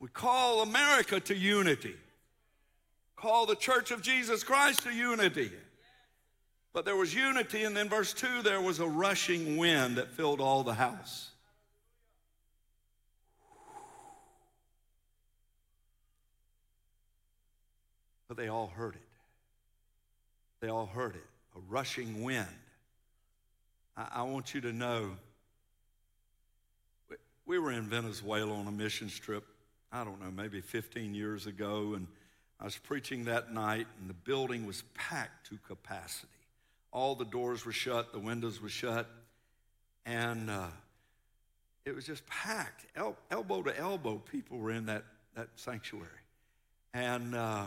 We 0.01 0.09
call 0.09 0.63
America 0.63 1.21
to 1.21 1.35
unity 1.35 1.97
call 3.17 3.47
the 3.47 3.57
church 3.57 3.91
of 3.91 4.03
Jesus 4.03 4.45
Christ 4.45 4.83
to 4.83 4.91
unity. 4.91 5.51
But 6.73 6.85
there 6.85 6.97
was 6.97 7.15
unity, 7.15 7.65
and 7.65 7.75
then 7.77 7.89
verse 7.89 8.13
2 8.13 8.43
there 8.43 8.61
was 8.61 8.79
a 8.79 8.87
rushing 8.87 9.57
wind 9.57 9.97
that 9.97 10.13
filled 10.13 10.41
all 10.41 10.63
the 10.63 10.75
house. 10.75 11.31
But 18.29 18.37
they 18.37 18.49
all 18.49 18.69
heard 18.69 18.95
it. 18.95 19.01
They 20.61 20.69
all 20.69 20.87
heard 20.87 21.15
it 21.15 21.25
a 21.55 21.61
rushing 21.69 22.23
wind. 22.23 22.47
I, 23.97 24.09
I 24.17 24.23
want 24.25 24.55
you 24.55 24.61
to 24.61 24.73
know 24.73 25.13
we 27.47 27.59
were 27.59 27.73
in 27.73 27.89
Venezuela 27.89 28.53
on 28.53 28.67
a 28.67 28.73
mission 28.73 29.09
trip, 29.09 29.45
I 29.93 30.05
don't 30.05 30.21
know, 30.21 30.31
maybe 30.31 30.61
15 30.61 31.15
years 31.15 31.47
ago, 31.47 31.95
and 31.95 32.07
I 32.61 32.65
was 32.65 32.77
preaching 32.77 33.25
that 33.25 33.53
night, 33.53 33.87
and 34.01 34.09
the 34.09 34.15
building 34.15 34.67
was 34.67 34.83
packed 34.95 35.49
to 35.51 35.59
capacity. 35.67 36.29
All 36.93 37.15
the 37.15 37.25
doors 37.25 37.65
were 37.65 37.73
shut, 37.73 38.13
the 38.13 38.19
windows 38.19 38.61
were 38.61 38.69
shut, 38.69 39.09
and 40.05 40.51
uh, 40.51 40.69
it 41.85 41.95
was 41.95 42.05
just 42.05 42.27
packed. 42.27 42.87
El- 42.97 43.17
elbow 43.31 43.63
to 43.63 43.79
elbow, 43.79 44.17
people 44.31 44.59
were 44.59 44.73
in 44.73 44.87
that, 44.87 45.05
that 45.35 45.49
sanctuary. 45.57 46.09
And 46.95 47.35
uh, 47.35 47.67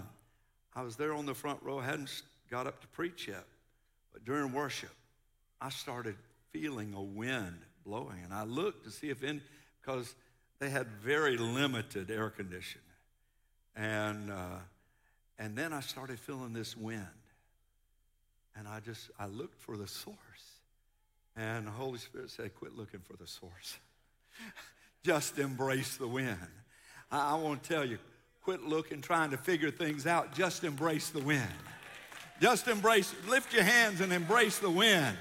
I 0.75 0.81
was 0.81 0.95
there 0.95 1.13
on 1.13 1.25
the 1.25 1.35
front 1.35 1.61
row, 1.61 1.79
hadn't 1.79 2.23
got 2.49 2.67
up 2.67 2.81
to 2.81 2.87
preach 2.87 3.27
yet. 3.27 3.45
But 4.11 4.25
during 4.25 4.51
worship, 4.51 4.93
I 5.61 5.69
started 5.69 6.15
feeling 6.51 6.93
a 6.95 7.01
wind 7.01 7.59
blowing. 7.85 8.21
And 8.23 8.33
I 8.33 8.43
looked 8.43 8.85
to 8.85 8.91
see 8.91 9.09
if 9.09 9.23
in, 9.23 9.41
because 9.81 10.15
they 10.59 10.69
had 10.69 10.87
very 10.87 11.37
limited 11.37 12.11
air 12.11 12.29
conditioning. 12.29 12.83
And 13.75 14.31
uh, 14.31 14.59
and 15.39 15.55
then 15.55 15.71
I 15.71 15.79
started 15.79 16.19
feeling 16.19 16.51
this 16.51 16.75
wind. 16.75 17.07
And 18.57 18.67
I 18.67 18.81
just, 18.81 19.09
I 19.17 19.27
looked 19.27 19.57
for 19.61 19.77
the 19.77 19.87
source. 19.87 20.17
And 21.37 21.65
the 21.65 21.71
Holy 21.71 21.97
Spirit 21.97 22.29
said, 22.29 22.53
quit 22.55 22.75
looking 22.75 22.99
for 22.99 23.15
the 23.15 23.25
source. 23.25 23.77
just 25.03 25.39
embrace 25.39 25.95
the 25.95 26.07
wind. 26.07 26.37
I, 27.09 27.31
I 27.31 27.35
want 27.35 27.63
to 27.63 27.69
tell 27.69 27.85
you, 27.85 27.97
quit 28.43 28.63
looking, 28.63 28.99
trying 29.01 29.31
to 29.31 29.37
figure 29.37 29.71
things 29.71 30.05
out. 30.05 30.35
Just 30.35 30.65
embrace 30.65 31.09
the 31.09 31.21
wind. 31.21 31.47
Just 32.41 32.67
embrace, 32.67 33.13
lift 33.29 33.53
your 33.53 33.63
hands 33.63 34.01
and 34.01 34.11
embrace 34.11 34.59
the 34.59 34.69
wind. 34.69 35.17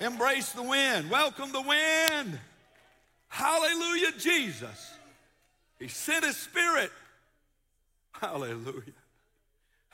Embrace 0.00 0.52
the 0.52 0.62
wind. 0.62 1.10
Welcome 1.10 1.50
the 1.50 1.60
wind. 1.60 2.38
Hallelujah, 3.30 4.12
Jesus. 4.18 4.92
He 5.78 5.88
sent 5.88 6.24
his 6.24 6.36
spirit. 6.36 6.92
Hallelujah. 8.12 8.92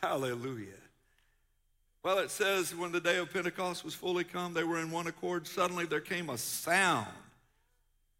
Hallelujah. 0.03 0.67
Well, 2.03 2.19
it 2.19 2.31
says 2.31 2.75
when 2.75 2.93
the 2.93 3.01
day 3.01 3.19
of 3.19 3.33
Pentecost 3.33 3.85
was 3.85 3.95
fully 3.95 4.25
come, 4.25 4.55
they 4.55 4.65
were 4.65 4.79
in 4.79 4.91
one 4.91 5.07
accord. 5.07 5.47
Suddenly 5.47 5.87
there 5.87 6.01
came 6.01 6.31
a 6.31 6.39
sound. 6.39 7.07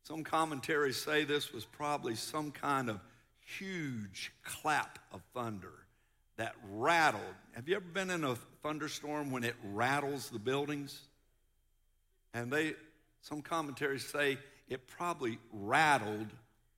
Some 0.05 0.23
commentaries 0.23 0.97
say 0.97 1.25
this 1.25 1.53
was 1.53 1.65
probably 1.65 2.15
some 2.15 2.53
kind 2.53 2.91
of 2.91 3.01
huge 3.41 4.33
clap 4.45 4.99
of 5.13 5.23
thunder 5.35 5.73
that 6.37 6.55
rattled. 6.73 7.23
Have 7.55 7.69
you 7.69 7.77
ever 7.77 7.85
been 7.85 8.11
in 8.11 8.23
a 8.23 8.37
thunderstorm 8.63 9.31
when 9.31 9.45
it 9.45 9.55
rattles 9.73 10.29
the 10.29 10.39
buildings? 10.39 11.01
And 12.35 12.53
they, 12.53 12.75
some 13.23 13.41
commentaries 13.41 14.07
say 14.07 14.39
it 14.69 14.87
probably 14.87 15.39
rattled 15.53 16.29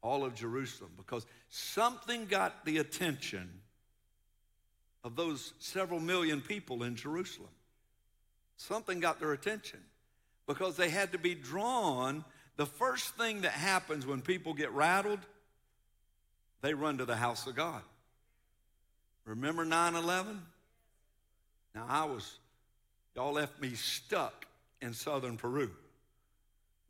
all 0.03 0.25
of 0.25 0.35
Jerusalem 0.35 0.91
because 0.97 1.27
something 1.49 2.27
got 2.27 2.65
the 2.65 2.79
attention 2.79 3.49
of 5.05 5.17
those 5.17 5.55
several 5.59 6.01
million 6.01 6.41
people 6.41 6.83
in 6.83 6.97
Jerusalem. 6.97 7.51
Something 8.57 9.01
got 9.01 9.21
their 9.21 9.33
attention 9.33 9.81
because 10.47 10.77
they 10.77 10.89
had 10.91 11.13
to 11.13 11.19
be 11.19 11.35
drawn. 11.35 12.25
The 12.57 12.67
first 12.67 13.15
thing 13.15 13.43
that 13.43 13.53
happens 13.53 14.07
when 14.07 14.21
people 14.21 14.53
get 14.55 14.73
rattled, 14.73 15.21
they 16.61 16.75
run 16.75 16.99
to 16.99 17.05
the 17.05 17.17
house 17.17 17.47
of 17.47 17.55
God. 17.55 17.83
Remember 19.25 19.65
9 19.65 19.95
11? 19.95 20.43
Now, 21.75 21.87
I 21.89 22.05
was, 22.07 22.39
y'all 23.15 23.33
left 23.33 23.61
me 23.61 23.75
stuck 23.75 24.47
in 24.81 24.95
southern 24.95 25.37
Peru. 25.37 25.71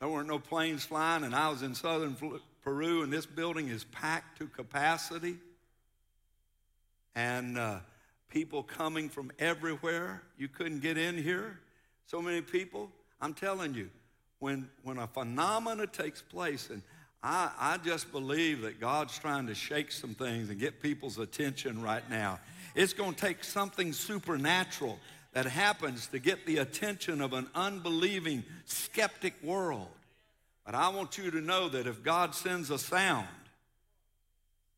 There 0.00 0.08
weren't 0.08 0.28
no 0.28 0.38
planes 0.38 0.84
flying, 0.84 1.24
and 1.24 1.34
I 1.34 1.48
was 1.48 1.62
in 1.62 1.74
southern 1.74 2.16
Peru, 2.62 3.02
and 3.02 3.12
this 3.12 3.26
building 3.26 3.68
is 3.68 3.84
packed 3.84 4.38
to 4.38 4.46
capacity. 4.46 5.36
And 7.14 7.58
uh, 7.58 7.78
people 8.28 8.62
coming 8.62 9.08
from 9.08 9.32
everywhere. 9.38 10.22
You 10.36 10.48
couldn't 10.48 10.80
get 10.80 10.96
in 10.96 11.16
here. 11.16 11.58
So 12.06 12.22
many 12.22 12.40
people. 12.40 12.90
I'm 13.20 13.34
telling 13.34 13.74
you, 13.74 13.90
when, 14.38 14.68
when 14.84 14.98
a 14.98 15.06
phenomena 15.06 15.86
takes 15.86 16.22
place, 16.22 16.70
and 16.70 16.82
I, 17.22 17.50
I 17.58 17.78
just 17.78 18.12
believe 18.12 18.62
that 18.62 18.80
God's 18.80 19.18
trying 19.18 19.46
to 19.48 19.54
shake 19.54 19.90
some 19.90 20.14
things 20.14 20.50
and 20.50 20.60
get 20.60 20.80
people's 20.80 21.18
attention 21.18 21.82
right 21.82 22.08
now. 22.08 22.38
It's 22.74 22.92
going 22.92 23.14
to 23.14 23.20
take 23.20 23.42
something 23.42 23.92
supernatural 23.92 24.98
that 25.32 25.46
happens 25.46 26.06
to 26.08 26.18
get 26.18 26.46
the 26.46 26.58
attention 26.58 27.20
of 27.20 27.32
an 27.32 27.48
unbelieving, 27.54 28.44
skeptic 28.64 29.34
world. 29.42 29.88
But 30.64 30.74
I 30.74 30.88
want 30.88 31.18
you 31.18 31.30
to 31.30 31.40
know 31.40 31.68
that 31.68 31.86
if 31.86 32.02
God 32.02 32.34
sends 32.34 32.70
a 32.70 32.78
sound, 32.78 33.26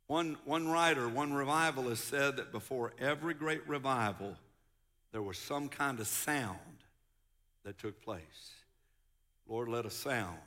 one, 0.06 0.36
one 0.44 0.68
writer, 0.68 1.08
one 1.08 1.32
revivalist 1.32 2.08
said 2.08 2.36
that 2.36 2.52
before 2.52 2.92
every 2.98 3.34
great 3.34 3.66
revival, 3.68 4.36
there 5.12 5.22
was 5.22 5.38
some 5.38 5.68
kind 5.68 6.00
of 6.00 6.06
sound 6.06 6.58
that 7.64 7.78
took 7.78 8.02
place. 8.02 8.54
Lord, 9.48 9.68
let 9.68 9.86
a 9.86 9.90
sound 9.90 10.38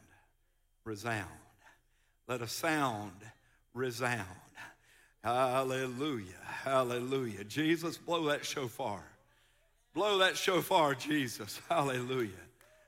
resound. 0.84 1.30
Let 2.28 2.42
a 2.42 2.48
sound 2.48 3.12
resound. 3.74 4.28
Hallelujah. 5.24 6.34
Hallelujah. 6.44 7.44
Jesus, 7.46 7.98
blow 7.98 8.26
that 8.26 8.46
shofar. 8.46 9.04
Blow 9.94 10.18
that 10.20 10.38
shofar, 10.38 10.96
Jesus. 10.96 11.62
Hallelujah. 11.70 12.30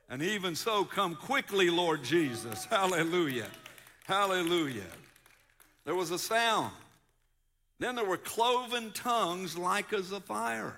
And 0.10 0.22
even 0.22 0.56
so, 0.56 0.86
come 0.86 1.16
quickly, 1.16 1.70
Lord 1.70 2.04
Jesus. 2.04 2.66
Hallelujah. 2.70 3.48
Hallelujah. 4.06 4.84
There 5.84 5.96
was 5.96 6.12
a 6.12 6.20
sound. 6.20 6.72
Then 7.80 7.96
there 7.96 8.06
were 8.06 8.18
cloven 8.18 8.92
tongues 8.94 9.58
like 9.58 9.94
as 9.94 10.12
a 10.12 10.22
fire 10.22 10.76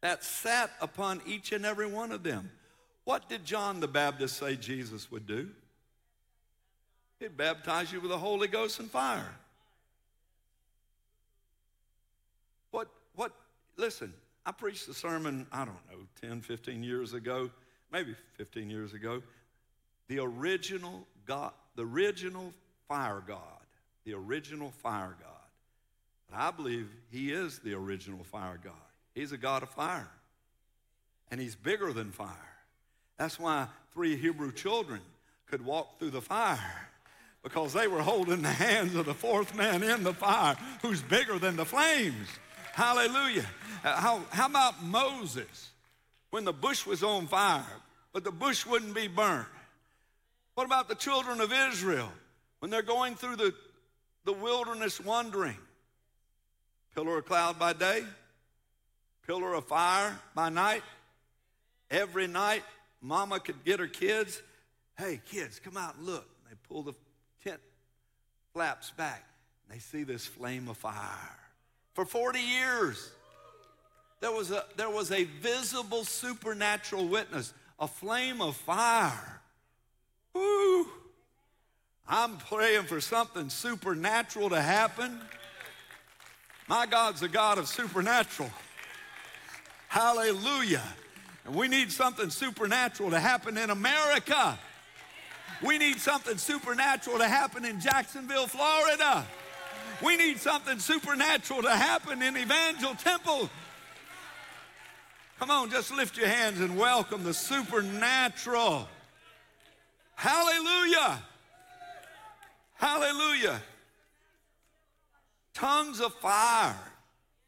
that 0.00 0.24
sat 0.24 0.70
upon 0.80 1.20
each 1.26 1.52
and 1.52 1.64
every 1.64 1.86
one 1.86 2.12
of 2.12 2.22
them. 2.22 2.50
What 3.04 3.28
did 3.28 3.44
John 3.44 3.80
the 3.80 3.88
Baptist 3.88 4.36
say 4.38 4.56
Jesus 4.56 5.10
would 5.10 5.26
do? 5.26 5.48
He'd 7.18 7.36
baptize 7.36 7.92
you 7.92 8.00
with 8.00 8.10
the 8.10 8.18
Holy 8.18 8.48
Ghost 8.48 8.80
and 8.80 8.90
fire. 8.90 9.34
What, 12.70 12.88
what, 13.14 13.32
listen, 13.76 14.12
I 14.46 14.52
preached 14.52 14.88
a 14.88 14.94
sermon, 14.94 15.46
I 15.52 15.64
don't 15.64 15.76
know, 15.90 16.06
10, 16.20 16.40
15 16.40 16.82
years 16.82 17.12
ago, 17.12 17.50
maybe 17.92 18.14
15 18.34 18.70
years 18.70 18.94
ago. 18.94 19.22
The 20.08 20.18
original 20.20 21.06
God, 21.26 21.52
the 21.76 21.82
original 21.82 22.52
fire 22.88 23.22
God 23.26 23.60
the 24.04 24.14
original 24.14 24.70
fire 24.82 25.16
God. 25.20 25.30
And 26.28 26.40
I 26.40 26.50
believe 26.50 26.88
he 27.10 27.32
is 27.32 27.58
the 27.58 27.74
original 27.74 28.24
fire 28.24 28.58
God. 28.62 28.72
He's 29.14 29.32
a 29.32 29.36
God 29.36 29.62
of 29.62 29.70
fire. 29.70 30.08
And 31.30 31.40
he's 31.40 31.54
bigger 31.54 31.92
than 31.92 32.10
fire. 32.10 32.28
That's 33.18 33.38
why 33.38 33.66
three 33.92 34.16
Hebrew 34.16 34.52
children 34.52 35.00
could 35.46 35.64
walk 35.64 35.98
through 35.98 36.10
the 36.10 36.20
fire 36.20 36.88
because 37.42 37.72
they 37.72 37.88
were 37.88 38.02
holding 38.02 38.42
the 38.42 38.48
hands 38.48 38.94
of 38.94 39.06
the 39.06 39.14
fourth 39.14 39.54
man 39.54 39.82
in 39.82 40.02
the 40.02 40.12
fire 40.12 40.56
who's 40.82 41.02
bigger 41.02 41.38
than 41.38 41.56
the 41.56 41.64
flames. 41.64 42.28
Hallelujah. 42.72 43.46
Uh, 43.84 43.96
how, 43.96 44.20
how 44.30 44.46
about 44.46 44.82
Moses 44.82 45.70
when 46.30 46.44
the 46.44 46.52
bush 46.52 46.86
was 46.86 47.02
on 47.02 47.26
fire, 47.26 47.64
but 48.12 48.24
the 48.24 48.30
bush 48.30 48.66
wouldn't 48.66 48.94
be 48.94 49.08
burned? 49.08 49.46
What 50.54 50.64
about 50.64 50.88
the 50.88 50.94
children 50.94 51.40
of 51.40 51.52
Israel 51.52 52.10
when 52.58 52.70
they're 52.70 52.82
going 52.82 53.14
through 53.14 53.36
the 53.36 53.54
the 54.24 54.32
wilderness 54.32 55.00
wandering. 55.00 55.56
Pillar 56.94 57.18
of 57.18 57.26
cloud 57.26 57.58
by 57.58 57.72
day, 57.72 58.04
pillar 59.26 59.54
of 59.54 59.64
fire 59.66 60.18
by 60.34 60.48
night. 60.48 60.82
Every 61.90 62.26
night, 62.26 62.62
mama 63.00 63.40
could 63.40 63.64
get 63.64 63.80
her 63.80 63.86
kids. 63.86 64.40
Hey, 64.98 65.20
kids, 65.30 65.60
come 65.62 65.76
out 65.76 65.96
and 65.96 66.06
look. 66.06 66.28
They 66.48 66.56
pull 66.68 66.82
the 66.82 66.94
tent 67.42 67.60
flaps 68.52 68.90
back. 68.90 69.24
And 69.64 69.76
they 69.76 69.80
see 69.80 70.04
this 70.04 70.26
flame 70.26 70.68
of 70.68 70.76
fire. 70.76 71.39
For 72.00 72.06
40 72.06 72.40
years, 72.40 73.10
there 74.20 74.32
was 74.32 74.50
a, 74.50 74.64
there 74.78 74.88
was 74.88 75.12
a 75.12 75.24
visible 75.24 76.04
supernatural 76.04 77.06
witness, 77.06 77.52
a 77.78 77.86
flame 77.86 78.40
of 78.40 78.56
fire. 78.56 79.42
Woo! 80.32 80.86
I'm 82.08 82.38
praying 82.38 82.84
for 82.84 83.02
something 83.02 83.50
supernatural 83.50 84.48
to 84.48 84.62
happen. 84.62 85.20
My 86.68 86.86
God's 86.86 87.20
a 87.20 87.28
God 87.28 87.58
of 87.58 87.68
supernatural. 87.68 88.48
Hallelujah. 89.88 90.84
And 91.44 91.54
we 91.54 91.68
need 91.68 91.92
something 91.92 92.30
supernatural 92.30 93.10
to 93.10 93.20
happen 93.20 93.58
in 93.58 93.68
America. 93.68 94.58
We 95.62 95.76
need 95.76 95.98
something 95.98 96.38
supernatural 96.38 97.18
to 97.18 97.28
happen 97.28 97.66
in 97.66 97.78
Jacksonville, 97.78 98.46
Florida. 98.46 99.26
We 100.02 100.16
need 100.16 100.38
something 100.38 100.78
supernatural 100.78 101.62
to 101.62 101.70
happen 101.70 102.22
in 102.22 102.36
Evangel 102.36 102.94
Temple. 102.94 103.50
Come 105.38 105.50
on, 105.50 105.70
just 105.70 105.92
lift 105.92 106.16
your 106.16 106.28
hands 106.28 106.60
and 106.60 106.76
welcome 106.76 107.24
the 107.24 107.34
supernatural. 107.34 108.88
Hallelujah. 110.14 111.22
Hallelujah. 112.74 113.60
Tongues 115.54 116.00
of 116.00 116.14
fire 116.14 116.76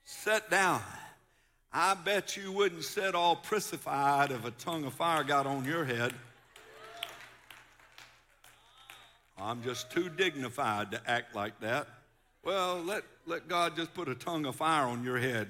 set 0.04 0.50
down. 0.50 0.82
I 1.72 1.94
bet 1.94 2.36
you 2.36 2.52
wouldn't 2.52 2.84
sit 2.84 3.14
all 3.14 3.36
prissified 3.36 4.30
if 4.30 4.44
a 4.44 4.50
tongue 4.50 4.84
of 4.84 4.92
fire 4.92 5.24
got 5.24 5.46
on 5.46 5.64
your 5.64 5.86
head. 5.86 6.12
I'm 9.38 9.62
just 9.62 9.90
too 9.90 10.10
dignified 10.10 10.90
to 10.90 11.10
act 11.10 11.34
like 11.34 11.58
that. 11.60 11.88
Well, 12.44 12.82
let, 12.82 13.04
let 13.24 13.46
God 13.46 13.76
just 13.76 13.94
put 13.94 14.08
a 14.08 14.16
tongue 14.16 14.46
of 14.46 14.56
fire 14.56 14.86
on 14.86 15.04
your 15.04 15.16
head. 15.16 15.48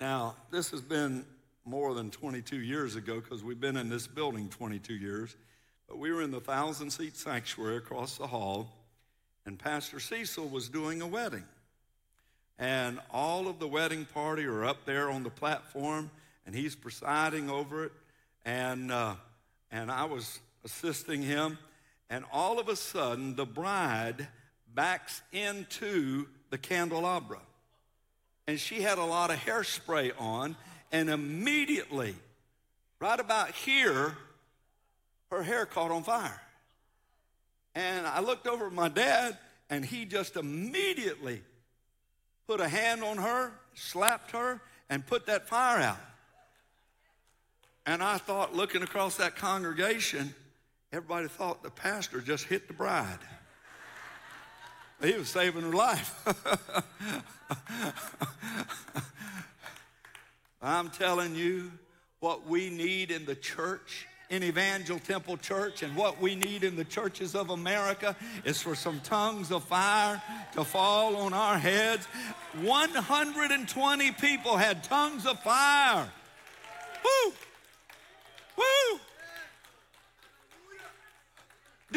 Now, 0.00 0.36
this 0.50 0.70
has 0.70 0.80
been 0.80 1.26
more 1.66 1.92
than 1.92 2.10
22 2.10 2.56
years 2.56 2.96
ago 2.96 3.20
because 3.20 3.44
we've 3.44 3.60
been 3.60 3.76
in 3.76 3.90
this 3.90 4.06
building 4.06 4.48
22 4.48 4.94
years. 4.94 5.36
But 5.86 5.98
we 5.98 6.12
were 6.12 6.22
in 6.22 6.30
the 6.30 6.40
thousand 6.40 6.92
seat 6.92 7.14
sanctuary 7.14 7.76
across 7.76 8.16
the 8.16 8.26
hall, 8.26 8.72
and 9.44 9.58
Pastor 9.58 10.00
Cecil 10.00 10.48
was 10.48 10.70
doing 10.70 11.02
a 11.02 11.06
wedding. 11.06 11.44
And 12.58 12.98
all 13.12 13.48
of 13.48 13.58
the 13.58 13.68
wedding 13.68 14.06
party 14.06 14.46
are 14.46 14.64
up 14.64 14.86
there 14.86 15.10
on 15.10 15.24
the 15.24 15.30
platform, 15.30 16.10
and 16.46 16.54
he's 16.54 16.74
presiding 16.74 17.50
over 17.50 17.84
it. 17.84 17.92
And, 18.46 18.90
uh, 18.90 19.16
and 19.70 19.90
I 19.90 20.04
was 20.06 20.38
assisting 20.64 21.22
him. 21.22 21.58
And 22.08 22.24
all 22.32 22.58
of 22.58 22.68
a 22.68 22.76
sudden, 22.76 23.34
the 23.36 23.46
bride 23.46 24.28
backs 24.74 25.22
into 25.32 26.26
the 26.50 26.58
candelabra. 26.58 27.40
And 28.46 28.60
she 28.60 28.80
had 28.80 28.98
a 28.98 29.04
lot 29.04 29.30
of 29.30 29.38
hairspray 29.38 30.12
on, 30.18 30.56
and 30.92 31.10
immediately, 31.10 32.14
right 33.00 33.18
about 33.18 33.50
here, 33.50 34.16
her 35.30 35.42
hair 35.42 35.66
caught 35.66 35.90
on 35.90 36.04
fire. 36.04 36.40
And 37.74 38.06
I 38.06 38.20
looked 38.20 38.46
over 38.46 38.68
at 38.68 38.72
my 38.72 38.88
dad, 38.88 39.36
and 39.68 39.84
he 39.84 40.04
just 40.04 40.36
immediately 40.36 41.42
put 42.46 42.60
a 42.60 42.68
hand 42.68 43.02
on 43.02 43.18
her, 43.18 43.52
slapped 43.74 44.30
her, 44.30 44.60
and 44.88 45.04
put 45.04 45.26
that 45.26 45.48
fire 45.48 45.82
out. 45.82 46.00
And 47.84 48.02
I 48.02 48.18
thought, 48.18 48.54
looking 48.54 48.82
across 48.82 49.16
that 49.16 49.36
congregation, 49.36 50.34
everybody 50.92 51.28
thought 51.28 51.62
the 51.62 51.70
pastor 51.70 52.20
just 52.20 52.44
hit 52.44 52.68
the 52.68 52.74
bride. 52.74 53.18
He 55.02 55.12
was 55.12 55.28
saving 55.28 55.62
her 55.62 55.72
life. 55.72 56.24
I'm 60.62 60.90
telling 60.90 61.34
you, 61.34 61.70
what 62.20 62.46
we 62.46 62.70
need 62.70 63.10
in 63.10 63.26
the 63.26 63.34
church 63.34 64.06
in 64.30 64.42
Evangel 64.42 64.98
Temple 64.98 65.36
Church 65.36 65.82
and 65.82 65.94
what 65.94 66.20
we 66.20 66.34
need 66.34 66.64
in 66.64 66.76
the 66.76 66.84
churches 66.84 67.34
of 67.34 67.50
America 67.50 68.16
is 68.44 68.60
for 68.60 68.74
some 68.74 69.00
tongues 69.00 69.52
of 69.52 69.64
fire 69.64 70.20
to 70.52 70.64
fall 70.64 71.16
on 71.16 71.32
our 71.32 71.58
heads. 71.58 72.06
120 72.60 74.12
people 74.12 74.56
had 74.56 74.82
tongues 74.82 75.26
of 75.26 75.38
fire. 75.40 76.08
Woo! 77.04 77.32
Woo! 78.56 79.00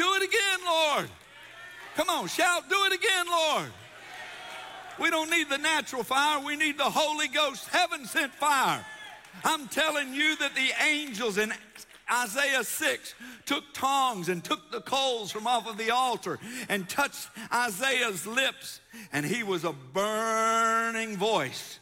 Do 0.00 0.14
it 0.14 0.22
again, 0.22 0.60
Lord. 0.64 1.10
Come 1.94 2.08
on, 2.08 2.26
shout, 2.26 2.70
do 2.70 2.76
it 2.86 2.94
again, 2.94 3.26
Lord. 3.30 3.70
We 4.98 5.10
don't 5.10 5.28
need 5.28 5.50
the 5.50 5.58
natural 5.58 6.04
fire, 6.04 6.42
we 6.42 6.56
need 6.56 6.78
the 6.78 6.84
Holy 6.84 7.28
Ghost, 7.28 7.68
heaven 7.68 8.06
sent 8.06 8.32
fire. 8.32 8.82
I'm 9.44 9.68
telling 9.68 10.14
you 10.14 10.36
that 10.36 10.54
the 10.54 10.70
angels 10.82 11.36
in 11.36 11.52
Isaiah 12.10 12.64
6 12.64 13.14
took 13.44 13.62
tongs 13.74 14.30
and 14.30 14.42
took 14.42 14.72
the 14.72 14.80
coals 14.80 15.30
from 15.30 15.46
off 15.46 15.68
of 15.68 15.76
the 15.76 15.90
altar 15.90 16.38
and 16.70 16.88
touched 16.88 17.28
Isaiah's 17.52 18.26
lips, 18.26 18.80
and 19.12 19.26
he 19.26 19.42
was 19.42 19.64
a 19.64 19.74
burning 19.92 21.18
voice 21.18 21.78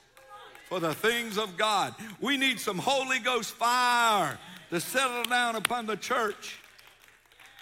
for 0.69 0.81
the 0.81 0.93
things 0.93 1.39
of 1.39 1.57
God. 1.57 1.95
We 2.21 2.37
need 2.37 2.59
some 2.59 2.79
Holy 2.79 3.21
Ghost 3.21 3.55
fire 3.55 4.41
to 4.71 4.81
settle 4.81 5.23
down 5.23 5.55
upon 5.55 5.87
the 5.87 5.97
church. 5.97 6.59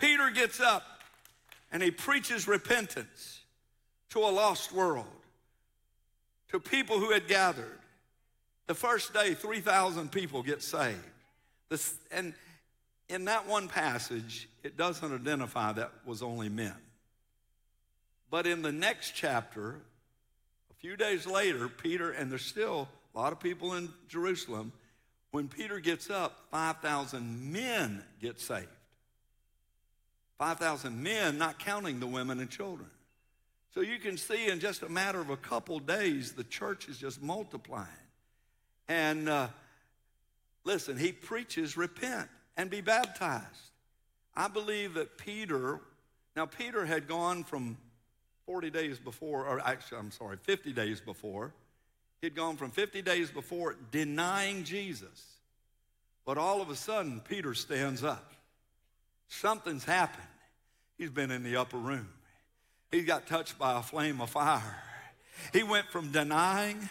Peter 0.00 0.30
gets 0.30 0.60
up 0.60 0.82
and 1.72 1.82
he 1.82 1.90
preaches 1.90 2.46
repentance 2.46 3.40
to 4.10 4.20
a 4.20 4.30
lost 4.30 4.72
world, 4.72 5.06
to 6.48 6.60
people 6.60 6.98
who 6.98 7.10
had 7.10 7.26
gathered. 7.26 7.78
The 8.66 8.74
first 8.74 9.12
day, 9.12 9.34
3,000 9.34 10.10
people 10.10 10.42
get 10.42 10.62
saved. 10.62 10.98
This, 11.68 11.94
and 12.10 12.34
in 13.08 13.26
that 13.26 13.46
one 13.46 13.68
passage, 13.68 14.48
it 14.62 14.76
doesn't 14.76 15.12
identify 15.12 15.72
that 15.72 15.92
was 16.04 16.22
only 16.22 16.48
men. 16.48 16.74
But 18.30 18.46
in 18.46 18.62
the 18.62 18.72
next 18.72 19.12
chapter, 19.12 19.80
a 20.70 20.74
few 20.74 20.96
days 20.96 21.26
later, 21.26 21.68
Peter, 21.68 22.10
and 22.10 22.30
there's 22.30 22.44
still 22.44 22.88
a 23.14 23.18
lot 23.18 23.32
of 23.32 23.40
people 23.40 23.74
in 23.74 23.88
Jerusalem, 24.08 24.72
when 25.30 25.48
Peter 25.48 25.80
gets 25.80 26.10
up, 26.10 26.46
5,000 26.50 27.52
men 27.52 28.02
get 28.20 28.40
saved. 28.40 28.68
5,000 30.38 31.02
men, 31.02 31.38
not 31.38 31.58
counting 31.58 32.00
the 32.00 32.06
women 32.06 32.40
and 32.40 32.50
children. 32.50 32.90
So 33.74 33.80
you 33.80 33.98
can 33.98 34.16
see 34.16 34.48
in 34.48 34.60
just 34.60 34.82
a 34.82 34.88
matter 34.88 35.20
of 35.20 35.30
a 35.30 35.36
couple 35.36 35.78
days, 35.78 36.32
the 36.32 36.44
church 36.44 36.88
is 36.88 36.98
just 36.98 37.22
multiplying. 37.22 37.86
And 38.88 39.28
uh, 39.28 39.48
listen, 40.64 40.96
he 40.96 41.12
preaches 41.12 41.76
repent 41.76 42.28
and 42.56 42.70
be 42.70 42.80
baptized. 42.80 43.44
I 44.34 44.48
believe 44.48 44.94
that 44.94 45.18
Peter, 45.18 45.80
now 46.34 46.46
Peter 46.46 46.84
had 46.84 47.08
gone 47.08 47.44
from 47.44 47.76
40 48.46 48.70
days 48.70 48.98
before, 48.98 49.46
or 49.46 49.60
actually, 49.60 49.98
I'm 49.98 50.10
sorry, 50.10 50.36
50 50.42 50.72
days 50.72 51.00
before. 51.00 51.52
He'd 52.22 52.34
gone 52.34 52.56
from 52.56 52.70
50 52.70 53.02
days 53.02 53.30
before 53.30 53.76
denying 53.90 54.64
Jesus. 54.64 55.36
But 56.24 56.38
all 56.38 56.62
of 56.62 56.70
a 56.70 56.76
sudden, 56.76 57.20
Peter 57.20 57.54
stands 57.54 58.02
up. 58.02 58.32
Something's 59.28 59.84
happened. 59.84 60.26
He's 60.98 61.10
been 61.10 61.30
in 61.30 61.42
the 61.42 61.56
upper 61.56 61.78
room. 61.78 62.08
He 62.90 63.02
got 63.02 63.26
touched 63.26 63.58
by 63.58 63.78
a 63.78 63.82
flame 63.82 64.20
of 64.20 64.30
fire. 64.30 64.82
He 65.52 65.62
went 65.62 65.86
from 65.88 66.12
denying 66.12 66.88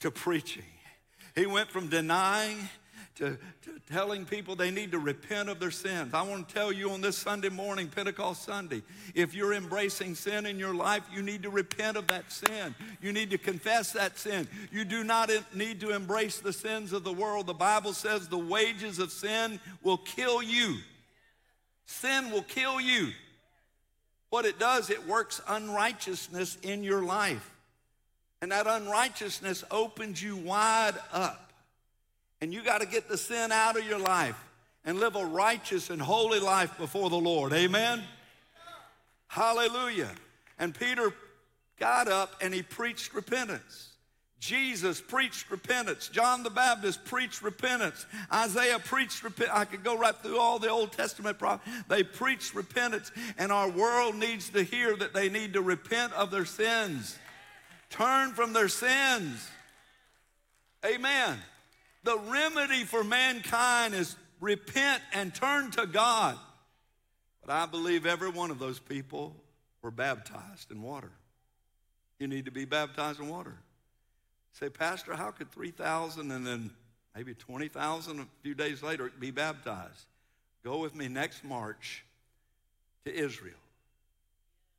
to 0.00 0.10
preaching. 0.10 0.62
He 1.34 1.46
went 1.46 1.70
from 1.70 1.88
denying 1.88 2.56
to, 3.16 3.36
to, 3.62 3.80
telling 3.90 4.24
people 4.24 4.54
they 4.54 4.70
need 4.70 4.92
to 4.92 4.98
repent 4.98 5.48
of 5.48 5.58
their 5.58 5.72
sins. 5.72 6.14
I 6.14 6.22
want 6.22 6.48
to 6.48 6.54
tell 6.54 6.72
you 6.72 6.90
on 6.92 7.00
this 7.00 7.16
Sunday 7.16 7.48
morning, 7.48 7.88
Pentecost 7.88 8.44
Sunday, 8.44 8.82
if 9.14 9.34
you're 9.34 9.54
embracing 9.54 10.14
sin 10.14 10.46
in 10.46 10.58
your 10.58 10.74
life, 10.74 11.02
you 11.12 11.22
need 11.22 11.42
to 11.42 11.50
repent 11.50 11.96
of 11.96 12.06
that 12.08 12.30
sin. 12.30 12.76
You 13.02 13.12
need 13.12 13.30
to 13.30 13.38
confess 13.38 13.92
that 13.92 14.18
sin. 14.18 14.46
You 14.70 14.84
do 14.84 15.02
not 15.02 15.30
need 15.52 15.80
to 15.80 15.90
embrace 15.90 16.38
the 16.38 16.52
sins 16.52 16.92
of 16.92 17.02
the 17.02 17.12
world. 17.12 17.48
The 17.48 17.54
Bible 17.54 17.92
says 17.92 18.28
the 18.28 18.38
wages 18.38 19.00
of 19.00 19.10
sin 19.10 19.58
will 19.82 19.98
kill 19.98 20.40
you. 20.40 20.76
Sin 21.88 22.30
will 22.30 22.42
kill 22.42 22.80
you. 22.80 23.08
What 24.30 24.44
it 24.44 24.58
does, 24.58 24.90
it 24.90 25.08
works 25.08 25.40
unrighteousness 25.48 26.58
in 26.62 26.84
your 26.84 27.02
life. 27.02 27.50
And 28.40 28.52
that 28.52 28.66
unrighteousness 28.66 29.64
opens 29.70 30.22
you 30.22 30.36
wide 30.36 30.94
up 31.12 31.50
and 32.40 32.52
you 32.52 32.62
got 32.62 32.82
to 32.82 32.86
get 32.86 33.08
the 33.08 33.16
sin 33.16 33.50
out 33.50 33.76
of 33.76 33.84
your 33.84 33.98
life 33.98 34.36
and 34.84 35.00
live 35.00 35.16
a 35.16 35.24
righteous 35.24 35.90
and 35.90 36.00
holy 36.00 36.38
life 36.38 36.76
before 36.78 37.10
the 37.10 37.16
Lord. 37.16 37.52
Amen? 37.52 38.04
Hallelujah. 39.26 40.10
And 40.58 40.78
Peter 40.78 41.12
got 41.80 42.06
up 42.06 42.36
and 42.40 42.52
he 42.52 42.62
preached 42.62 43.14
repentance. 43.14 43.87
Jesus 44.40 45.00
preached 45.00 45.50
repentance. 45.50 46.08
John 46.08 46.44
the 46.44 46.50
Baptist 46.50 47.04
preached 47.04 47.42
repentance. 47.42 48.06
Isaiah 48.32 48.78
preached 48.78 49.24
repentance. 49.24 49.58
I 49.58 49.64
could 49.64 49.82
go 49.82 49.98
right 49.98 50.14
through 50.14 50.38
all 50.38 50.58
the 50.60 50.68
Old 50.68 50.92
Testament 50.92 51.38
prophets. 51.38 51.76
They 51.88 52.04
preached 52.04 52.54
repentance, 52.54 53.10
and 53.36 53.50
our 53.50 53.68
world 53.68 54.14
needs 54.14 54.50
to 54.50 54.62
hear 54.62 54.96
that 54.96 55.12
they 55.12 55.28
need 55.28 55.54
to 55.54 55.62
repent 55.62 56.12
of 56.12 56.30
their 56.30 56.44
sins, 56.44 57.18
turn 57.90 58.32
from 58.32 58.52
their 58.52 58.68
sins. 58.68 59.48
Amen. 60.86 61.38
The 62.04 62.18
remedy 62.18 62.84
for 62.84 63.02
mankind 63.02 63.94
is 63.94 64.14
repent 64.40 65.02
and 65.12 65.34
turn 65.34 65.72
to 65.72 65.86
God. 65.86 66.38
But 67.44 67.50
I 67.50 67.66
believe 67.66 68.06
every 68.06 68.30
one 68.30 68.52
of 68.52 68.60
those 68.60 68.78
people 68.78 69.34
were 69.82 69.90
baptized 69.90 70.70
in 70.70 70.80
water. 70.80 71.10
You 72.20 72.28
need 72.28 72.44
to 72.44 72.52
be 72.52 72.64
baptized 72.64 73.18
in 73.18 73.28
water. 73.28 73.56
Say, 74.58 74.68
Pastor, 74.68 75.14
how 75.14 75.30
could 75.30 75.52
3,000 75.52 76.32
and 76.32 76.44
then 76.44 76.70
maybe 77.14 77.32
20,000 77.32 78.18
a 78.18 78.26
few 78.42 78.54
days 78.54 78.82
later 78.82 79.12
be 79.20 79.30
baptized? 79.30 80.06
Go 80.64 80.78
with 80.78 80.96
me 80.96 81.06
next 81.06 81.44
March 81.44 82.04
to 83.04 83.14
Israel. 83.14 83.54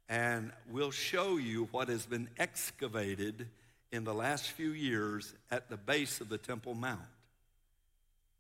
And 0.10 0.52
we'll 0.70 0.92
show 0.92 1.38
you 1.38 1.70
what 1.72 1.88
has 1.88 2.06
been 2.06 2.28
excavated 2.38 3.48
in 3.92 4.04
the 4.04 4.14
last 4.14 4.50
few 4.50 4.72
years 4.72 5.34
at 5.50 5.70
the 5.70 5.78
base 5.78 6.20
of 6.20 6.28
the 6.28 6.38
Temple 6.38 6.74
Mount. 6.74 7.00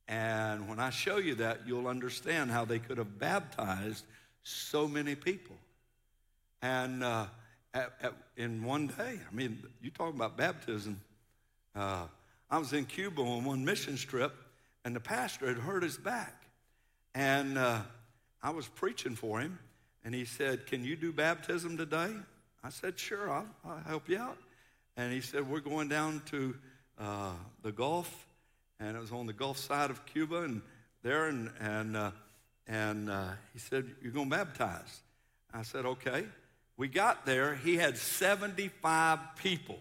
And 0.10 0.67
when 0.67 0.80
I 0.80 0.89
show 0.89 1.17
you 1.17 1.36
that, 1.36 1.62
you'll 1.65 1.88
understand 1.88 2.52
how 2.52 2.65
they 2.65 2.80
could 2.80 2.97
have 2.97 3.17
baptized 3.17 4.04
so 4.43 4.89
many 4.89 5.15
people. 5.15 5.56
And 6.62 7.02
uh, 7.02 7.28
at, 7.73 7.93
at, 8.02 8.13
in 8.36 8.65
one 8.65 8.88
day, 8.88 9.19
I 9.32 9.34
mean, 9.34 9.63
you 9.82 9.89
talk 9.89 10.13
about 10.13 10.36
baptism. 10.36 10.99
Uh, 11.75 12.05
I 12.49 12.58
was 12.58 12.73
in 12.73 12.86
Cuba 12.86 13.21
on 13.21 13.43
one 13.45 13.63
mission 13.65 13.95
trip, 13.95 14.34
and 14.84 14.95
the 14.95 14.99
pastor 14.99 15.47
had 15.47 15.58
hurt 15.58 15.84
his 15.84 15.97
back. 15.97 16.43
And 17.13 17.58
uh, 17.58 17.82
I 18.41 18.49
was 18.51 18.67
preaching 18.67 19.15
for 19.15 19.39
him, 19.39 19.60
and 20.03 20.13
he 20.15 20.25
said, 20.25 20.65
Can 20.65 20.84
you 20.84 20.95
do 20.95 21.12
baptism 21.12 21.77
today? 21.77 22.13
I 22.63 22.69
said, 22.69 22.99
Sure, 22.99 23.32
I'll, 23.32 23.47
I'll 23.65 23.84
help 23.88 24.10
you 24.10 24.17
out. 24.17 24.38
And 24.97 25.13
he 25.13 25.21
said, 25.21 25.49
We're 25.49 25.60
going 25.60 25.88
down 25.89 26.21
to 26.27 26.55
uh, 26.99 27.32
the 27.62 27.71
Gulf 27.71 28.27
and 28.79 28.95
it 28.95 28.99
was 28.99 29.12
on 29.12 29.27
the 29.27 29.34
Gulf 29.34 29.58
side 29.58 29.89
of 29.89 30.05
Cuba, 30.05 30.43
and 30.43 30.62
there, 31.03 31.27
and 31.27 31.51
and 31.60 31.97
uh, 31.97 32.12
and 32.67 33.10
uh, 33.10 33.29
he 33.53 33.60
said, 33.60 33.89
"You're 34.01 34.12
going 34.12 34.29
to 34.29 34.38
baptize." 34.38 35.01
I 35.53 35.63
said, 35.63 35.86
"Okay." 35.86 36.25
We 36.77 36.88
got 36.88 37.25
there. 37.25 37.55
He 37.55 37.75
had 37.75 37.97
75 37.97 39.19
people 39.36 39.79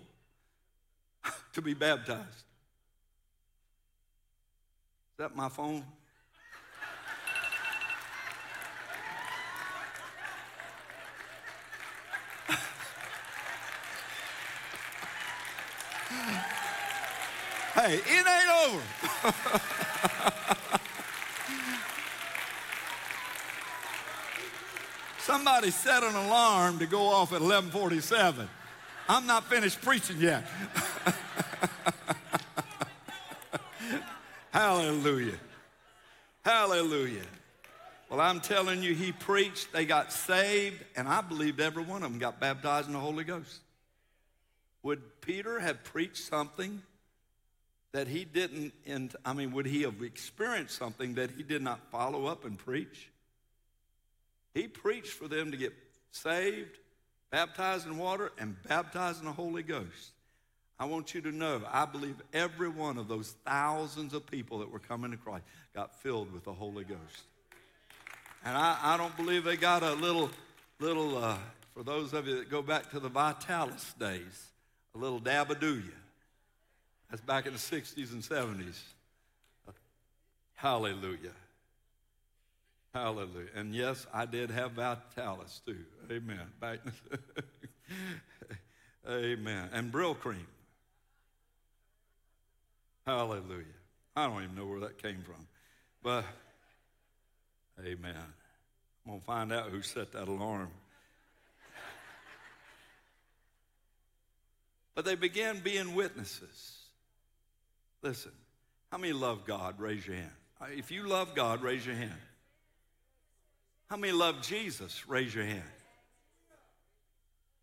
to 1.54 1.62
be 1.62 1.74
baptized. 1.74 2.44
Is 5.12 5.18
that 5.18 5.34
my 5.36 5.48
phone? 5.48 5.84
Hey, 17.74 17.94
it 17.94 18.26
ain't 18.26 18.50
over. 18.66 18.82
Somebody 25.20 25.70
set 25.70 26.02
an 26.02 26.14
alarm 26.16 26.78
to 26.78 26.86
go 26.86 27.02
off 27.06 27.32
at 27.32 27.40
1147. 27.40 28.48
I'm 29.08 29.26
not 29.26 29.48
finished 29.48 29.80
preaching 29.80 30.16
yet. 30.18 30.44
Hallelujah. 34.59 35.38
Hallelujah. 36.44 37.23
Well, 38.11 38.21
I'm 38.21 38.40
telling 38.40 38.83
you, 38.83 38.92
he 38.92 39.12
preached, 39.12 39.73
they 39.73 39.85
got 39.85 40.12
saved, 40.12 40.83
and 40.97 41.07
I 41.07 41.21
believe 41.21 41.61
every 41.61 41.85
one 41.85 42.03
of 42.03 42.11
them 42.11 42.18
got 42.18 42.40
baptized 42.40 42.88
in 42.88 42.92
the 42.92 42.99
Holy 42.99 43.23
Ghost. 43.23 43.61
Would 44.83 45.21
Peter 45.21 45.61
have 45.61 45.85
preached 45.85 46.25
something 46.25 46.83
that 47.92 48.09
he 48.09 48.25
didn't, 48.25 48.73
and 48.85 49.14
I 49.25 49.33
mean, 49.33 49.53
would 49.53 49.66
he 49.66 49.83
have 49.83 50.03
experienced 50.03 50.77
something 50.77 51.14
that 51.14 51.31
he 51.31 51.44
did 51.44 51.62
not 51.62 51.79
follow 51.92 52.27
up 52.27 52.44
and 52.44 52.59
preach? 52.59 53.11
He 54.55 54.66
preached 54.66 55.12
for 55.12 55.29
them 55.29 55.53
to 55.53 55.57
get 55.57 55.73
saved, 56.11 56.79
baptized 57.31 57.87
in 57.87 57.97
water, 57.97 58.33
and 58.40 58.61
baptized 58.64 59.21
in 59.21 59.27
the 59.27 59.33
Holy 59.33 59.62
Ghost. 59.62 60.11
I 60.80 60.84
want 60.84 61.12
you 61.12 61.20
to 61.22 61.32
know, 61.32 61.60
I 61.70 61.86
believe 61.86 62.16
every 62.32 62.68
one 62.68 62.98
of 62.98 63.08
those 63.08 63.34
thousands 63.44 64.14
of 64.14 64.26
people 64.26 64.60
that 64.60 64.70
were 64.70 64.78
coming 64.78 65.10
to 65.10 65.16
Christ 65.16 65.44
got 65.74 66.00
filled 66.02 66.32
with 66.32 66.44
the 66.44 66.52
Holy 66.52 66.84
Ghost. 66.84 67.22
And 68.44 68.56
I, 68.56 68.78
I 68.80 68.96
don't 68.96 69.16
believe 69.16 69.42
they 69.42 69.56
got 69.56 69.82
a 69.82 69.94
little, 69.94 70.30
little 70.78 71.18
uh, 71.18 71.36
for 71.74 71.82
those 71.82 72.12
of 72.12 72.28
you 72.28 72.36
that 72.38 72.50
go 72.50 72.62
back 72.62 72.90
to 72.92 73.00
the 73.00 73.08
Vitalis 73.08 73.92
days, 73.98 74.46
a 74.94 74.98
little 74.98 75.20
dabadooya. 75.20 75.82
That's 77.10 77.22
back 77.22 77.46
in 77.46 77.52
the 77.52 77.58
60s 77.58 78.12
and 78.12 78.22
70s. 78.22 78.78
Hallelujah. 80.54 81.32
Hallelujah. 82.94 83.48
And 83.54 83.74
yes, 83.74 84.06
I 84.12 84.26
did 84.26 84.50
have 84.50 84.72
Vitalis 84.72 85.60
too. 85.66 85.84
Amen. 86.10 86.40
Back 86.60 86.80
Amen. 89.08 89.70
And 89.72 89.92
Brylcreem. 89.92 90.44
Hallelujah. 93.09 93.64
I 94.14 94.27
don't 94.27 94.42
even 94.42 94.55
know 94.55 94.66
where 94.66 94.81
that 94.81 95.03
came 95.03 95.23
from. 95.23 95.47
But, 96.03 96.27
amen. 97.81 98.14
I'm 98.14 99.11
going 99.11 99.21
to 99.21 99.25
find 99.25 99.51
out 99.51 99.71
who 99.71 99.81
set 99.81 100.12
that 100.12 100.29
alarm. 100.29 100.68
but 104.94 105.07
they 105.07 105.14
began 105.14 105.61
being 105.61 105.94
witnesses. 105.94 106.77
Listen, 108.03 108.33
how 108.92 108.99
many 108.99 109.14
love 109.14 109.47
God? 109.47 109.81
Raise 109.81 110.07
your 110.07 110.16
hand. 110.16 110.31
If 110.77 110.90
you 110.90 111.09
love 111.09 111.35
God, 111.35 111.62
raise 111.62 111.87
your 111.87 111.97
hand. 111.97 112.12
How 113.88 113.97
many 113.97 114.12
love 114.12 114.42
Jesus? 114.42 115.09
Raise 115.09 115.35
your 115.35 115.47
hand. 115.47 115.62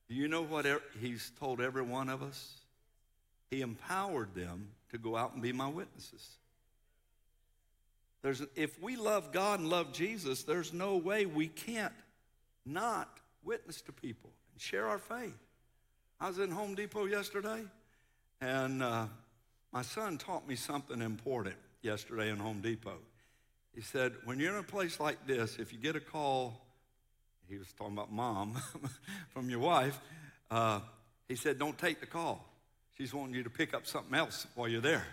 Do 0.10 0.16
you 0.16 0.28
know 0.28 0.42
what 0.42 0.66
he's 1.00 1.32
told 1.40 1.62
every 1.62 1.84
one 1.84 2.10
of 2.10 2.24
us? 2.24 2.65
He 3.56 3.62
empowered 3.62 4.36
them 4.36 4.68
to 4.92 4.98
go 4.98 5.16
out 5.16 5.32
and 5.32 5.42
be 5.42 5.54
my 5.54 5.70
witnesses. 5.70 6.28
There's, 8.22 8.42
if 8.54 8.82
we 8.84 8.98
love 8.98 9.32
God 9.32 9.62
and 9.62 9.70
love 9.70 9.94
Jesus, 9.94 10.44
there's 10.44 10.74
no 10.74 10.98
way 10.98 11.26
we 11.26 11.48
can't 11.48 11.94
not 12.66 13.08
witness 13.46 13.80
to 13.84 13.94
people 13.94 14.30
and 14.52 14.62
share 14.62 14.90
our 14.90 14.98
faith. 14.98 15.38
I 16.20 16.28
was 16.28 16.38
in 16.38 16.52
Home 16.52 16.76
Depot 16.76 17.06
yesterday, 17.06 17.62
and 18.42 18.84
uh, 18.84 19.06
my 19.72 19.84
son 19.84 20.18
taught 20.18 20.46
me 20.46 20.58
something 20.58 21.02
important 21.02 21.56
yesterday 21.82 22.32
in 22.32 22.40
Home 22.40 22.60
Depot. 22.60 22.98
He 23.74 23.80
said, 23.80 24.12
when 24.26 24.38
you're 24.38 24.52
in 24.52 24.60
a 24.60 24.64
place 24.64 25.00
like 25.00 25.26
this, 25.26 25.56
if 25.60 25.72
you 25.72 25.80
get 25.80 25.96
a 25.96 26.02
call, 26.02 26.60
he 27.48 27.58
was 27.58 27.72
talking 27.78 27.94
about 27.94 28.12
mom, 28.12 28.62
from 29.30 29.50
your 29.50 29.60
wife, 29.60 29.98
uh, 30.52 30.82
he 31.30 31.38
said, 31.38 31.58
don't 31.58 31.78
take 31.78 32.02
the 32.02 32.06
call. 32.06 32.52
She's 32.98 33.14
wanting 33.14 33.36
you 33.36 33.44
to 33.44 33.50
pick 33.50 33.74
up 33.74 33.86
something 33.86 34.16
else 34.16 34.48
while 34.56 34.68
you're 34.68 34.82
there. 34.82 35.06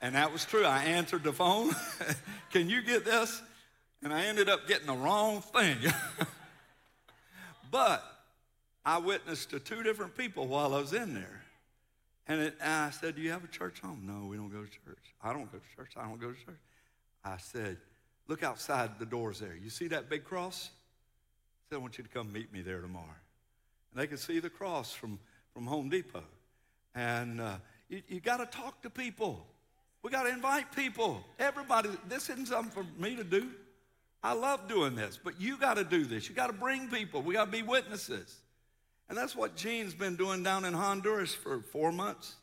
And 0.00 0.14
that 0.14 0.32
was 0.32 0.44
true. 0.44 0.64
I 0.64 0.84
answered 0.84 1.22
the 1.24 1.32
phone. 1.32 1.70
Can 2.50 2.68
you 2.68 2.82
get 2.82 3.04
this? 3.04 3.40
And 4.02 4.12
I 4.12 4.24
ended 4.26 4.48
up 4.48 4.66
getting 4.66 4.86
the 4.86 4.94
wrong 4.94 5.40
thing. 5.40 5.78
but 7.70 8.04
I 8.84 8.98
witnessed 8.98 9.50
to 9.50 9.58
two 9.58 9.82
different 9.82 10.16
people 10.16 10.46
while 10.46 10.74
I 10.74 10.78
was 10.78 10.92
in 10.92 11.14
there. 11.14 11.42
And, 12.28 12.40
it, 12.40 12.56
and, 12.60 12.72
I 12.72 12.90
said, 12.90 13.16
Do 13.16 13.22
you 13.22 13.30
have 13.30 13.44
a 13.44 13.48
church 13.48 13.80
home? 13.80 14.02
No, 14.04 14.28
we 14.28 14.36
don't 14.36 14.50
go 14.50 14.62
to 14.62 14.70
church. 14.70 15.14
I 15.22 15.32
don't 15.32 15.50
go 15.50 15.58
to 15.58 15.76
church. 15.76 15.92
I 15.96 16.02
don't 16.02 16.20
go 16.20 16.32
to 16.32 16.44
church. 16.44 16.60
I 17.24 17.36
said, 17.38 17.78
Look 18.28 18.42
outside 18.42 18.98
the 18.98 19.06
doors 19.06 19.38
there. 19.38 19.54
You 19.54 19.70
see 19.70 19.88
that 19.88 20.10
big 20.10 20.24
cross? 20.24 20.70
I 20.70 21.62
said, 21.68 21.76
I 21.76 21.78
want 21.78 21.98
you 21.98 22.04
to 22.04 22.10
come 22.10 22.32
meet 22.32 22.52
me 22.52 22.62
there 22.62 22.80
tomorrow. 22.80 23.04
And 23.92 24.00
they 24.00 24.06
could 24.06 24.18
see 24.18 24.40
the 24.40 24.50
cross 24.50 24.92
from, 24.92 25.18
from 25.54 25.66
Home 25.66 25.88
Depot. 25.88 26.24
And 26.96 27.40
uh, 27.40 27.56
you, 27.88 28.02
you 28.08 28.20
got 28.20 28.38
to 28.38 28.46
talk 28.46 28.82
to 28.82 28.90
people. 28.90 29.46
We 30.02 30.10
got 30.10 30.24
to 30.24 30.30
invite 30.30 30.74
people. 30.74 31.22
Everybody, 31.38 31.90
this 32.08 32.30
isn't 32.30 32.46
something 32.46 32.72
for 32.72 33.00
me 33.00 33.14
to 33.16 33.24
do. 33.24 33.50
I 34.22 34.32
love 34.32 34.66
doing 34.66 34.96
this, 34.96 35.20
but 35.22 35.40
you 35.40 35.56
got 35.58 35.74
to 35.74 35.84
do 35.84 36.04
this. 36.04 36.28
You 36.28 36.34
got 36.34 36.48
to 36.48 36.52
bring 36.52 36.88
people. 36.88 37.22
We 37.22 37.34
got 37.34 37.44
to 37.44 37.50
be 37.50 37.62
witnesses. 37.62 38.34
And 39.08 39.16
that's 39.16 39.36
what 39.36 39.54
Jean's 39.54 39.94
been 39.94 40.16
doing 40.16 40.42
down 40.42 40.64
in 40.64 40.74
Honduras 40.74 41.34
for 41.34 41.60
four 41.60 41.92
months. 41.92 42.34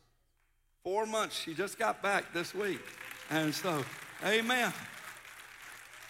Four 0.82 1.04
months. 1.04 1.38
She 1.38 1.52
just 1.52 1.78
got 1.78 2.02
back 2.02 2.32
this 2.32 2.54
week. 2.54 2.80
And 3.30 3.54
so, 3.54 3.84
amen. 4.24 4.72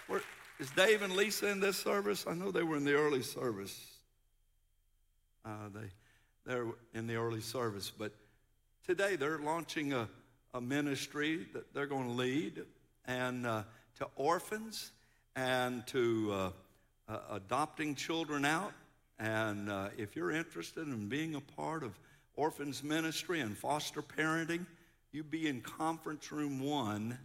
Where, 0.07 0.21
is 0.61 0.71
Dave 0.71 1.03
and 1.03 1.17
Lisa 1.17 1.49
in 1.49 1.61
this 1.61 1.77
service? 1.77 2.25
I 2.29 2.35
know 2.35 2.51
they 2.51 2.63
were 2.63 2.77
in 2.77 2.85
the 2.85 2.95
early 2.95 3.23
service. 3.23 3.85
Uh, 5.45 5.71
they, 5.75 5.91
they're 6.47 6.67
in 6.95 7.07
the 7.07 7.17
early 7.17 7.41
service. 7.41 7.91
But 7.91 8.13
today 8.87 9.17
they're 9.17 9.39
launching 9.39 9.93
a, 9.93 10.09
a 10.53 10.61
ministry 10.61 11.47
that 11.53 11.73
they're 11.75 11.87
going 11.87 12.07
to 12.07 12.15
lead 12.15 12.63
and 13.07 13.47
uh, 13.47 13.63
to 13.99 14.07
orphans 14.17 14.91
and 15.37 15.87
to 15.87 16.33
uh, 16.33 16.51
uh 17.09 17.19
adopting 17.33 17.95
children 17.95 18.45
out 18.45 18.73
and 19.19 19.71
uh, 19.71 19.89
if 19.97 20.17
you're 20.17 20.31
interested 20.31 20.87
in 20.87 21.09
being 21.09 21.35
a 21.35 21.41
part 21.41 21.83
of 21.83 21.99
orphans 22.37 22.83
ministry 22.83 23.41
and 23.41 23.57
foster 23.57 24.03
parenting, 24.03 24.67
you 25.13 25.23
be 25.23 25.49
in 25.49 25.61
conference 25.61 26.33
room 26.33 26.61
one 26.61 27.17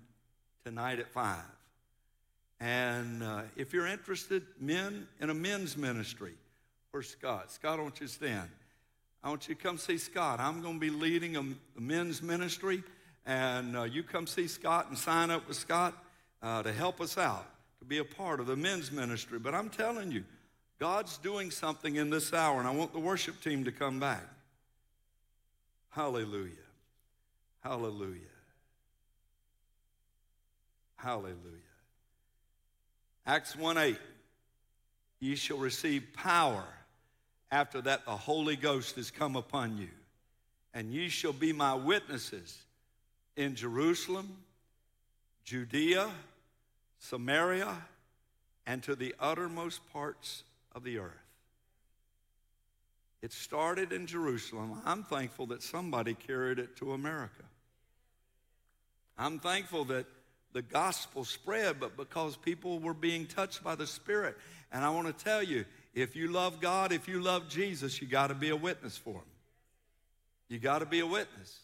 tonight 0.63 0.99
at 0.99 1.09
five. 1.09 1.43
And 2.59 3.23
uh, 3.23 3.43
if 3.55 3.73
you're 3.73 3.87
interested, 3.87 4.43
men 4.59 5.07
in 5.19 5.29
a 5.29 5.33
men's 5.33 5.77
ministry, 5.77 6.33
where's 6.91 7.09
Scott? 7.09 7.51
Scott, 7.51 7.79
want 7.79 8.01
you 8.01 8.07
stand. 8.07 8.49
I 9.23 9.29
want 9.29 9.49
you 9.49 9.55
to 9.55 9.61
come 9.61 9.77
see 9.77 9.97
Scott. 9.97 10.39
I'm 10.39 10.61
going 10.61 10.75
to 10.75 10.79
be 10.79 10.89
leading 10.89 11.35
a, 11.35 11.43
men's 11.79 12.21
ministry, 12.21 12.83
and 13.25 13.75
uh, 13.75 13.83
you 13.83 14.01
come 14.01 14.25
see 14.25 14.47
Scott 14.47 14.87
and 14.87 14.97
sign 14.97 15.29
up 15.29 15.47
with 15.47 15.57
Scott 15.57 15.93
uh, 16.41 16.63
to 16.63 16.71
help 16.71 17.01
us 17.01 17.17
out, 17.17 17.45
to 17.79 17.85
be 17.85 17.97
a 17.97 18.05
part 18.05 18.39
of 18.39 18.47
the 18.47 18.55
men's 18.55 18.91
ministry. 18.91 19.37
But 19.37 19.53
I'm 19.53 19.69
telling 19.69 20.11
you, 20.11 20.23
God's 20.79 21.17
doing 21.17 21.51
something 21.51 21.97
in 21.97 22.09
this 22.09 22.31
hour, 22.33 22.59
and 22.59 22.67
I 22.67 22.71
want 22.71 22.93
the 22.93 22.99
worship 22.99 23.41
team 23.41 23.65
to 23.65 23.71
come 23.71 23.99
back. 23.99 24.23
Hallelujah. 25.89 26.53
Hallelujah. 27.61 28.21
Hallelujah. 30.95 31.35
Acts 33.25 33.55
1 33.55 33.77
8. 33.77 33.97
Ye 35.19 35.35
shall 35.35 35.57
receive 35.57 36.07
power. 36.13 36.63
After 37.51 37.81
that, 37.81 38.05
the 38.05 38.15
Holy 38.15 38.55
Ghost 38.55 38.97
is 38.97 39.11
come 39.11 39.35
upon 39.35 39.77
you. 39.77 39.89
And 40.73 40.93
ye 40.93 41.09
shall 41.09 41.33
be 41.33 41.51
my 41.51 41.73
witnesses 41.73 42.55
in 43.35 43.55
Jerusalem, 43.55 44.37
Judea, 45.43 46.09
Samaria, 46.99 47.75
and 48.67 48.83
to 48.83 48.95
the 48.95 49.15
uttermost 49.19 49.81
parts 49.91 50.43
of 50.75 50.83
the 50.83 50.99
earth. 50.99 51.11
It 53.21 53.33
started 53.33 53.91
in 53.91 54.05
Jerusalem. 54.05 54.81
I'm 54.85 55.03
thankful 55.03 55.47
that 55.47 55.63
somebody 55.63 56.13
carried 56.13 56.59
it 56.59 56.77
to 56.77 56.93
America. 56.93 57.43
I'm 59.17 59.39
thankful 59.39 59.85
that 59.85 60.05
the 60.53 60.61
gospel 60.61 61.25
spread, 61.25 61.79
but 61.79 61.97
because 61.97 62.37
people 62.37 62.79
were 62.79 62.93
being 62.93 63.25
touched 63.25 63.63
by 63.63 63.75
the 63.75 63.87
Spirit. 63.87 64.37
And 64.71 64.85
I 64.85 64.89
want 64.89 65.07
to 65.07 65.23
tell 65.23 65.43
you 65.43 65.65
if 65.93 66.15
you 66.15 66.27
love 66.27 66.61
God, 66.61 66.91
if 66.91 67.07
you 67.07 67.21
love 67.21 67.49
Jesus, 67.49 68.01
you 68.01 68.07
got 68.07 68.27
to 68.27 68.35
be 68.35 68.49
a 68.49 68.55
witness 68.55 68.97
for 68.97 69.15
Him. 69.15 69.21
You 70.47 70.59
got 70.59 70.79
to 70.79 70.85
be 70.85 70.99
a 70.99 71.07
witness. 71.07 71.59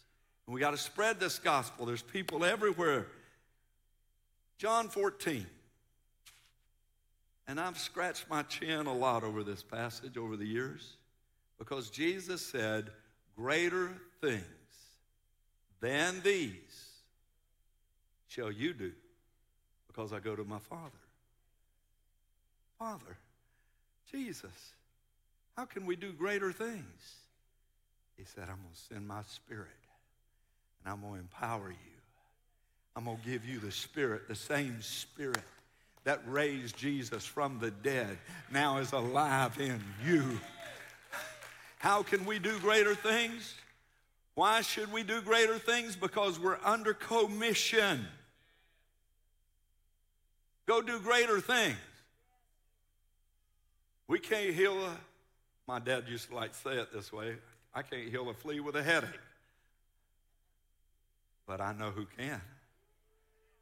And 0.46 0.54
we 0.54 0.60
got 0.60 0.72
to 0.72 0.78
spread 0.78 1.20
this 1.20 1.40
gospel. 1.40 1.86
There's 1.86 2.02
people 2.02 2.46
everywhere. 2.46 3.08
John 4.58 4.90
14. 4.90 5.46
And 7.48 7.60
I've 7.60 7.78
scratched 7.78 8.30
my 8.30 8.44
chin 8.44 8.88
a 8.88 8.94
lot 8.94 9.24
over 9.24 9.44
this 9.44 9.62
passage 9.62 10.18
over 10.18 10.36
the 10.36 10.46
years 10.46 10.98
because 11.58 11.90
Jesus 11.90 12.42
said, 12.42 12.90
Greater 13.36 13.92
things 14.22 14.44
than 15.82 16.22
these 16.24 16.54
shall 18.28 18.52
you 18.52 18.74
do 18.74 18.92
because 19.88 20.14
I 20.14 20.20
go 20.20 20.36
to 20.36 20.44
my 20.44 20.60
Father. 20.60 20.92
Father, 22.80 23.18
Jesus, 24.12 24.74
how 25.56 25.66
can 25.66 25.86
we 25.86 25.96
do 25.96 26.12
greater 26.12 26.52
things? 26.52 27.16
He 28.18 28.24
said, 28.24 28.44
I'm 28.44 28.62
going 28.62 28.74
to 28.74 28.94
send 28.94 29.08
my 29.08 29.22
spirit 29.24 29.68
and 30.84 30.94
I'm 30.94 31.02
going 31.02 31.14
to 31.14 31.20
empower 31.20 31.70
you. 31.70 31.76
I'm 32.96 33.06
going 33.06 33.18
to 33.18 33.30
give 33.30 33.46
you 33.46 33.60
the 33.60 33.72
spirit, 33.72 34.28
the 34.28 34.36
same 34.36 34.82
spirit 34.82 35.44
that 36.06 36.22
raised 36.28 36.78
Jesus 36.78 37.26
from 37.26 37.60
the 37.60 37.72
dead 37.72 38.18
now 38.52 38.78
is 38.78 38.94
alive 38.94 39.60
in 39.60 39.84
you. 40.06 40.40
How 41.80 42.04
can 42.04 42.26
we 42.26 42.40
do 42.40 42.58
greater 42.60 42.96
things? 42.96 43.56
Why 44.36 44.62
should 44.62 44.92
we 44.92 45.04
do 45.04 45.22
greater 45.22 45.58
things? 45.58 45.96
Because 45.96 46.40
we're 46.40 46.60
under 46.64 46.94
commission. 46.94 48.06
Go 50.66 50.82
do 50.82 51.00
greater 51.00 51.40
things. 51.40 51.78
We 54.08 54.20
can't 54.20 54.54
heal 54.54 54.78
a, 54.84 54.98
my 55.68 55.80
dad 55.80 56.06
used 56.08 56.30
to 56.30 56.36
like 56.36 56.54
say 56.54 56.78
it 56.78 56.94
this 56.94 57.12
way 57.12 57.36
I 57.74 57.82
can't 57.82 58.10
heal 58.10 58.30
a 58.30 58.34
flea 58.34 58.60
with 58.62 58.76
a 58.76 58.84
headache. 58.84 59.10
But 61.46 61.60
I 61.60 61.74
know 61.74 61.92
who 61.92 62.06
can. 62.18 62.42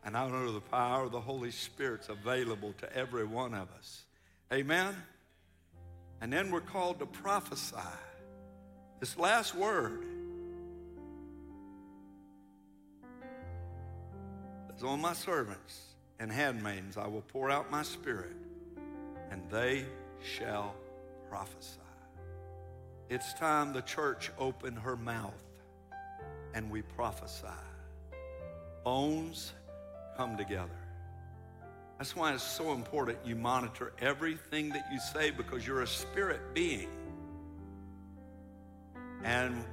And 0.06 0.16
I 0.16 0.30
know 0.30 0.52
the 0.52 0.62
power 0.62 1.06
of 1.06 1.12
the 1.12 1.22
Holy 1.22 1.52
Spirit's 1.52 2.10
available 2.10 2.74
to 2.80 2.96
every 2.96 3.26
one 3.26 3.54
of 3.54 3.70
us. 3.78 4.04
Amen? 4.52 4.96
And 6.22 6.32
then 6.32 6.52
we're 6.52 6.62
called 6.62 7.00
to 7.00 7.06
prophesy. 7.06 7.78
This 9.00 9.18
last 9.18 9.56
word 9.56 10.06
is 14.78 14.84
on 14.84 15.02
my 15.02 15.14
servants 15.14 15.82
and 16.20 16.32
handmaidens. 16.32 16.98
I 16.98 17.08
will 17.08 17.24
pour 17.30 17.50
out 17.50 17.72
my 17.72 17.84
spirit, 17.84 18.36
and 19.32 19.42
they 19.50 19.86
shall 20.24 20.74
prophesy. 21.30 21.80
It's 23.10 23.34
time 23.34 23.74
the 23.74 23.82
church 23.82 24.32
opened 24.40 24.80
her 24.80 24.96
mouth 24.96 25.44
and 26.54 26.70
we 26.72 26.82
prophesy. 26.82 27.48
Bones 28.84 29.54
come 30.18 30.38
together. 30.38 30.70
That's 31.98 32.16
why 32.16 32.34
it's 32.34 32.44
so 32.44 32.74
important 32.74 33.20
you 33.26 33.36
monitor 33.36 33.94
everything 34.00 34.70
that 34.70 34.86
you 34.92 35.00
say 35.00 35.32
because 35.32 35.66
you're 35.66 35.82
a 35.82 35.88
spirit 35.88 36.54
being. 36.54 36.90
And 39.24 39.64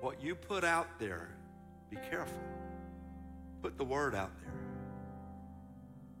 what 0.00 0.22
you 0.22 0.34
put 0.34 0.64
out 0.64 0.98
there, 0.98 1.28
be 1.90 1.96
careful. 2.10 2.42
Put 3.62 3.78
the 3.78 3.84
word 3.84 4.14
out 4.14 4.32
there. 4.42 4.52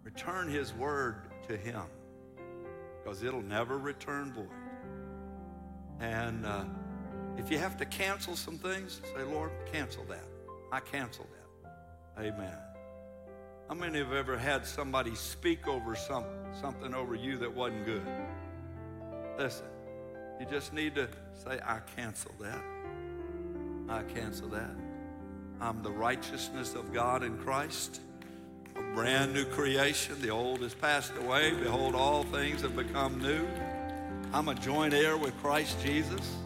Return 0.04 0.48
his 0.48 0.72
word 0.72 1.28
to 1.48 1.56
him 1.56 1.82
because 3.06 3.22
it'll 3.22 3.40
never 3.40 3.78
return 3.78 4.32
void. 4.32 4.48
And 6.00 6.44
uh, 6.44 6.64
if 7.38 7.52
you 7.52 7.58
have 7.58 7.76
to 7.76 7.84
cancel 7.84 8.34
some 8.34 8.58
things, 8.58 9.00
say, 9.14 9.22
Lord, 9.22 9.52
cancel 9.72 10.02
that. 10.06 10.24
I 10.72 10.80
cancel 10.80 11.24
that. 11.30 12.24
Amen. 12.24 12.56
How 13.68 13.76
many 13.76 13.98
have 14.00 14.12
ever 14.12 14.36
had 14.36 14.66
somebody 14.66 15.14
speak 15.14 15.68
over 15.68 15.94
some, 15.94 16.24
something 16.60 16.94
over 16.94 17.14
you 17.14 17.38
that 17.38 17.54
wasn't 17.54 17.84
good? 17.84 18.06
Listen, 19.38 19.66
you 20.40 20.46
just 20.46 20.72
need 20.72 20.96
to 20.96 21.08
say, 21.32 21.60
I 21.64 21.78
cancel 21.94 22.32
that. 22.40 22.62
I 23.88 24.02
cancel 24.02 24.48
that. 24.48 24.74
I'm 25.60 25.80
the 25.80 25.92
righteousness 25.92 26.74
of 26.74 26.92
God 26.92 27.22
in 27.22 27.38
Christ 27.38 28.00
a 28.78 28.94
brand 28.94 29.32
new 29.32 29.44
creation. 29.44 30.20
The 30.20 30.30
old 30.30 30.60
has 30.60 30.74
passed 30.74 31.12
away. 31.16 31.52
Behold, 31.52 31.94
all 31.94 32.24
things 32.24 32.62
have 32.62 32.76
become 32.76 33.20
new. 33.20 33.46
I'm 34.32 34.48
a 34.48 34.54
joint 34.54 34.92
heir 34.92 35.16
with 35.16 35.36
Christ 35.38 35.80
Jesus. 35.82 36.36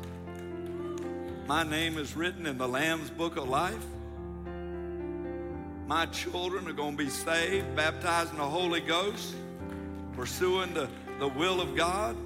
My 1.46 1.64
name 1.64 1.98
is 1.98 2.14
written 2.14 2.46
in 2.46 2.58
the 2.58 2.68
Lamb's 2.68 3.10
book 3.10 3.36
of 3.36 3.48
life. 3.48 3.84
My 5.86 6.06
children 6.06 6.68
are 6.68 6.72
going 6.72 6.96
to 6.96 7.04
be 7.04 7.10
saved, 7.10 7.74
baptized 7.74 8.30
in 8.30 8.38
the 8.38 8.44
Holy 8.44 8.80
Ghost, 8.80 9.34
pursuing 10.12 10.72
the, 10.72 10.88
the 11.18 11.26
will 11.26 11.60
of 11.60 11.74
God. 11.74 12.16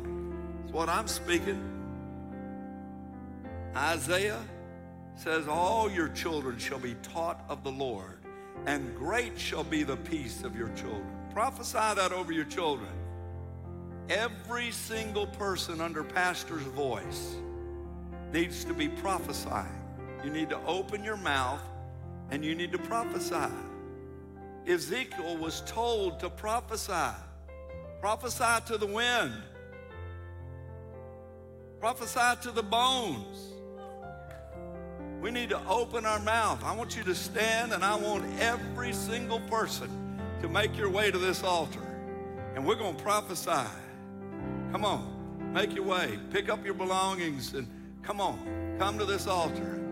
That's 0.61 0.73
what 0.73 0.90
I'm 0.90 1.09
speaking. 1.09 1.62
Isaiah 3.75 4.43
says, 5.17 5.49
All 5.49 5.90
your 5.90 6.09
children 6.09 6.59
shall 6.59 6.79
be 6.79 6.95
taught 7.03 7.43
of 7.49 7.64
the 7.64 7.73
Lord 7.73 8.24
and 8.67 8.95
great 8.97 9.38
shall 9.38 9.64
be 9.64 9.83
the 9.83 9.97
peace 9.97 10.43
of 10.43 10.57
your 10.57 10.69
children. 10.71 11.07
Prophesy 11.33 11.79
that 11.79 12.12
over 12.12 12.33
your 12.33 12.45
children. 12.45 12.90
Every 14.09 14.71
single 14.71 15.27
person 15.27 15.81
under 15.81 16.05
pastor's 16.05 16.62
voice 16.62 17.37
needs 18.33 18.64
to 18.64 18.75
be 18.75 18.88
prophesying. 18.88 19.81
You 20.23 20.31
need 20.31 20.51
to 20.51 20.59
open 20.67 21.05
your 21.05 21.17
mouth 21.17 21.62
and 22.31 22.45
you 22.45 22.55
need 22.55 22.73
to 22.73 22.79
prophesy. 22.79 23.53
Ezekiel 24.67 25.37
was 25.37 25.62
told 25.67 26.21
to 26.21 26.31
prophesy. 26.31 27.14
Prophesy 28.01 28.64
to 28.67 28.79
the 28.79 28.87
wind. 28.87 29.35
Prophesy 31.81 32.40
to 32.43 32.51
the 32.51 32.62
bones. 32.62 33.54
We 35.25 35.31
need 35.31 35.49
to 35.49 35.67
open 35.67 36.05
our 36.05 36.21
mouth. 36.21 36.63
I 36.63 36.77
want 36.77 36.99
you 36.99 37.03
to 37.05 37.15
stand, 37.15 37.73
and 37.73 37.83
I 37.83 37.97
want 37.97 38.27
every 38.41 38.93
single 38.93 39.41
person 39.41 39.89
to 40.43 40.51
make 40.51 40.77
your 40.77 40.91
way 40.91 41.11
to 41.11 41.17
this 41.17 41.43
altar. 41.43 41.81
And 42.55 42.67
we're 42.67 42.75
going 42.75 42.95
to 42.95 43.03
prophesy. 43.03 43.71
Come 44.71 44.85
on, 44.85 45.51
make 45.55 45.75
your 45.75 45.85
way. 45.85 46.19
Pick 46.31 46.51
up 46.51 46.63
your 46.63 46.75
belongings 46.75 47.55
and 47.55 47.67
come 48.03 48.21
on, 48.21 48.77
come 48.79 48.99
to 48.99 49.07
this 49.07 49.27
altar. 49.27 49.81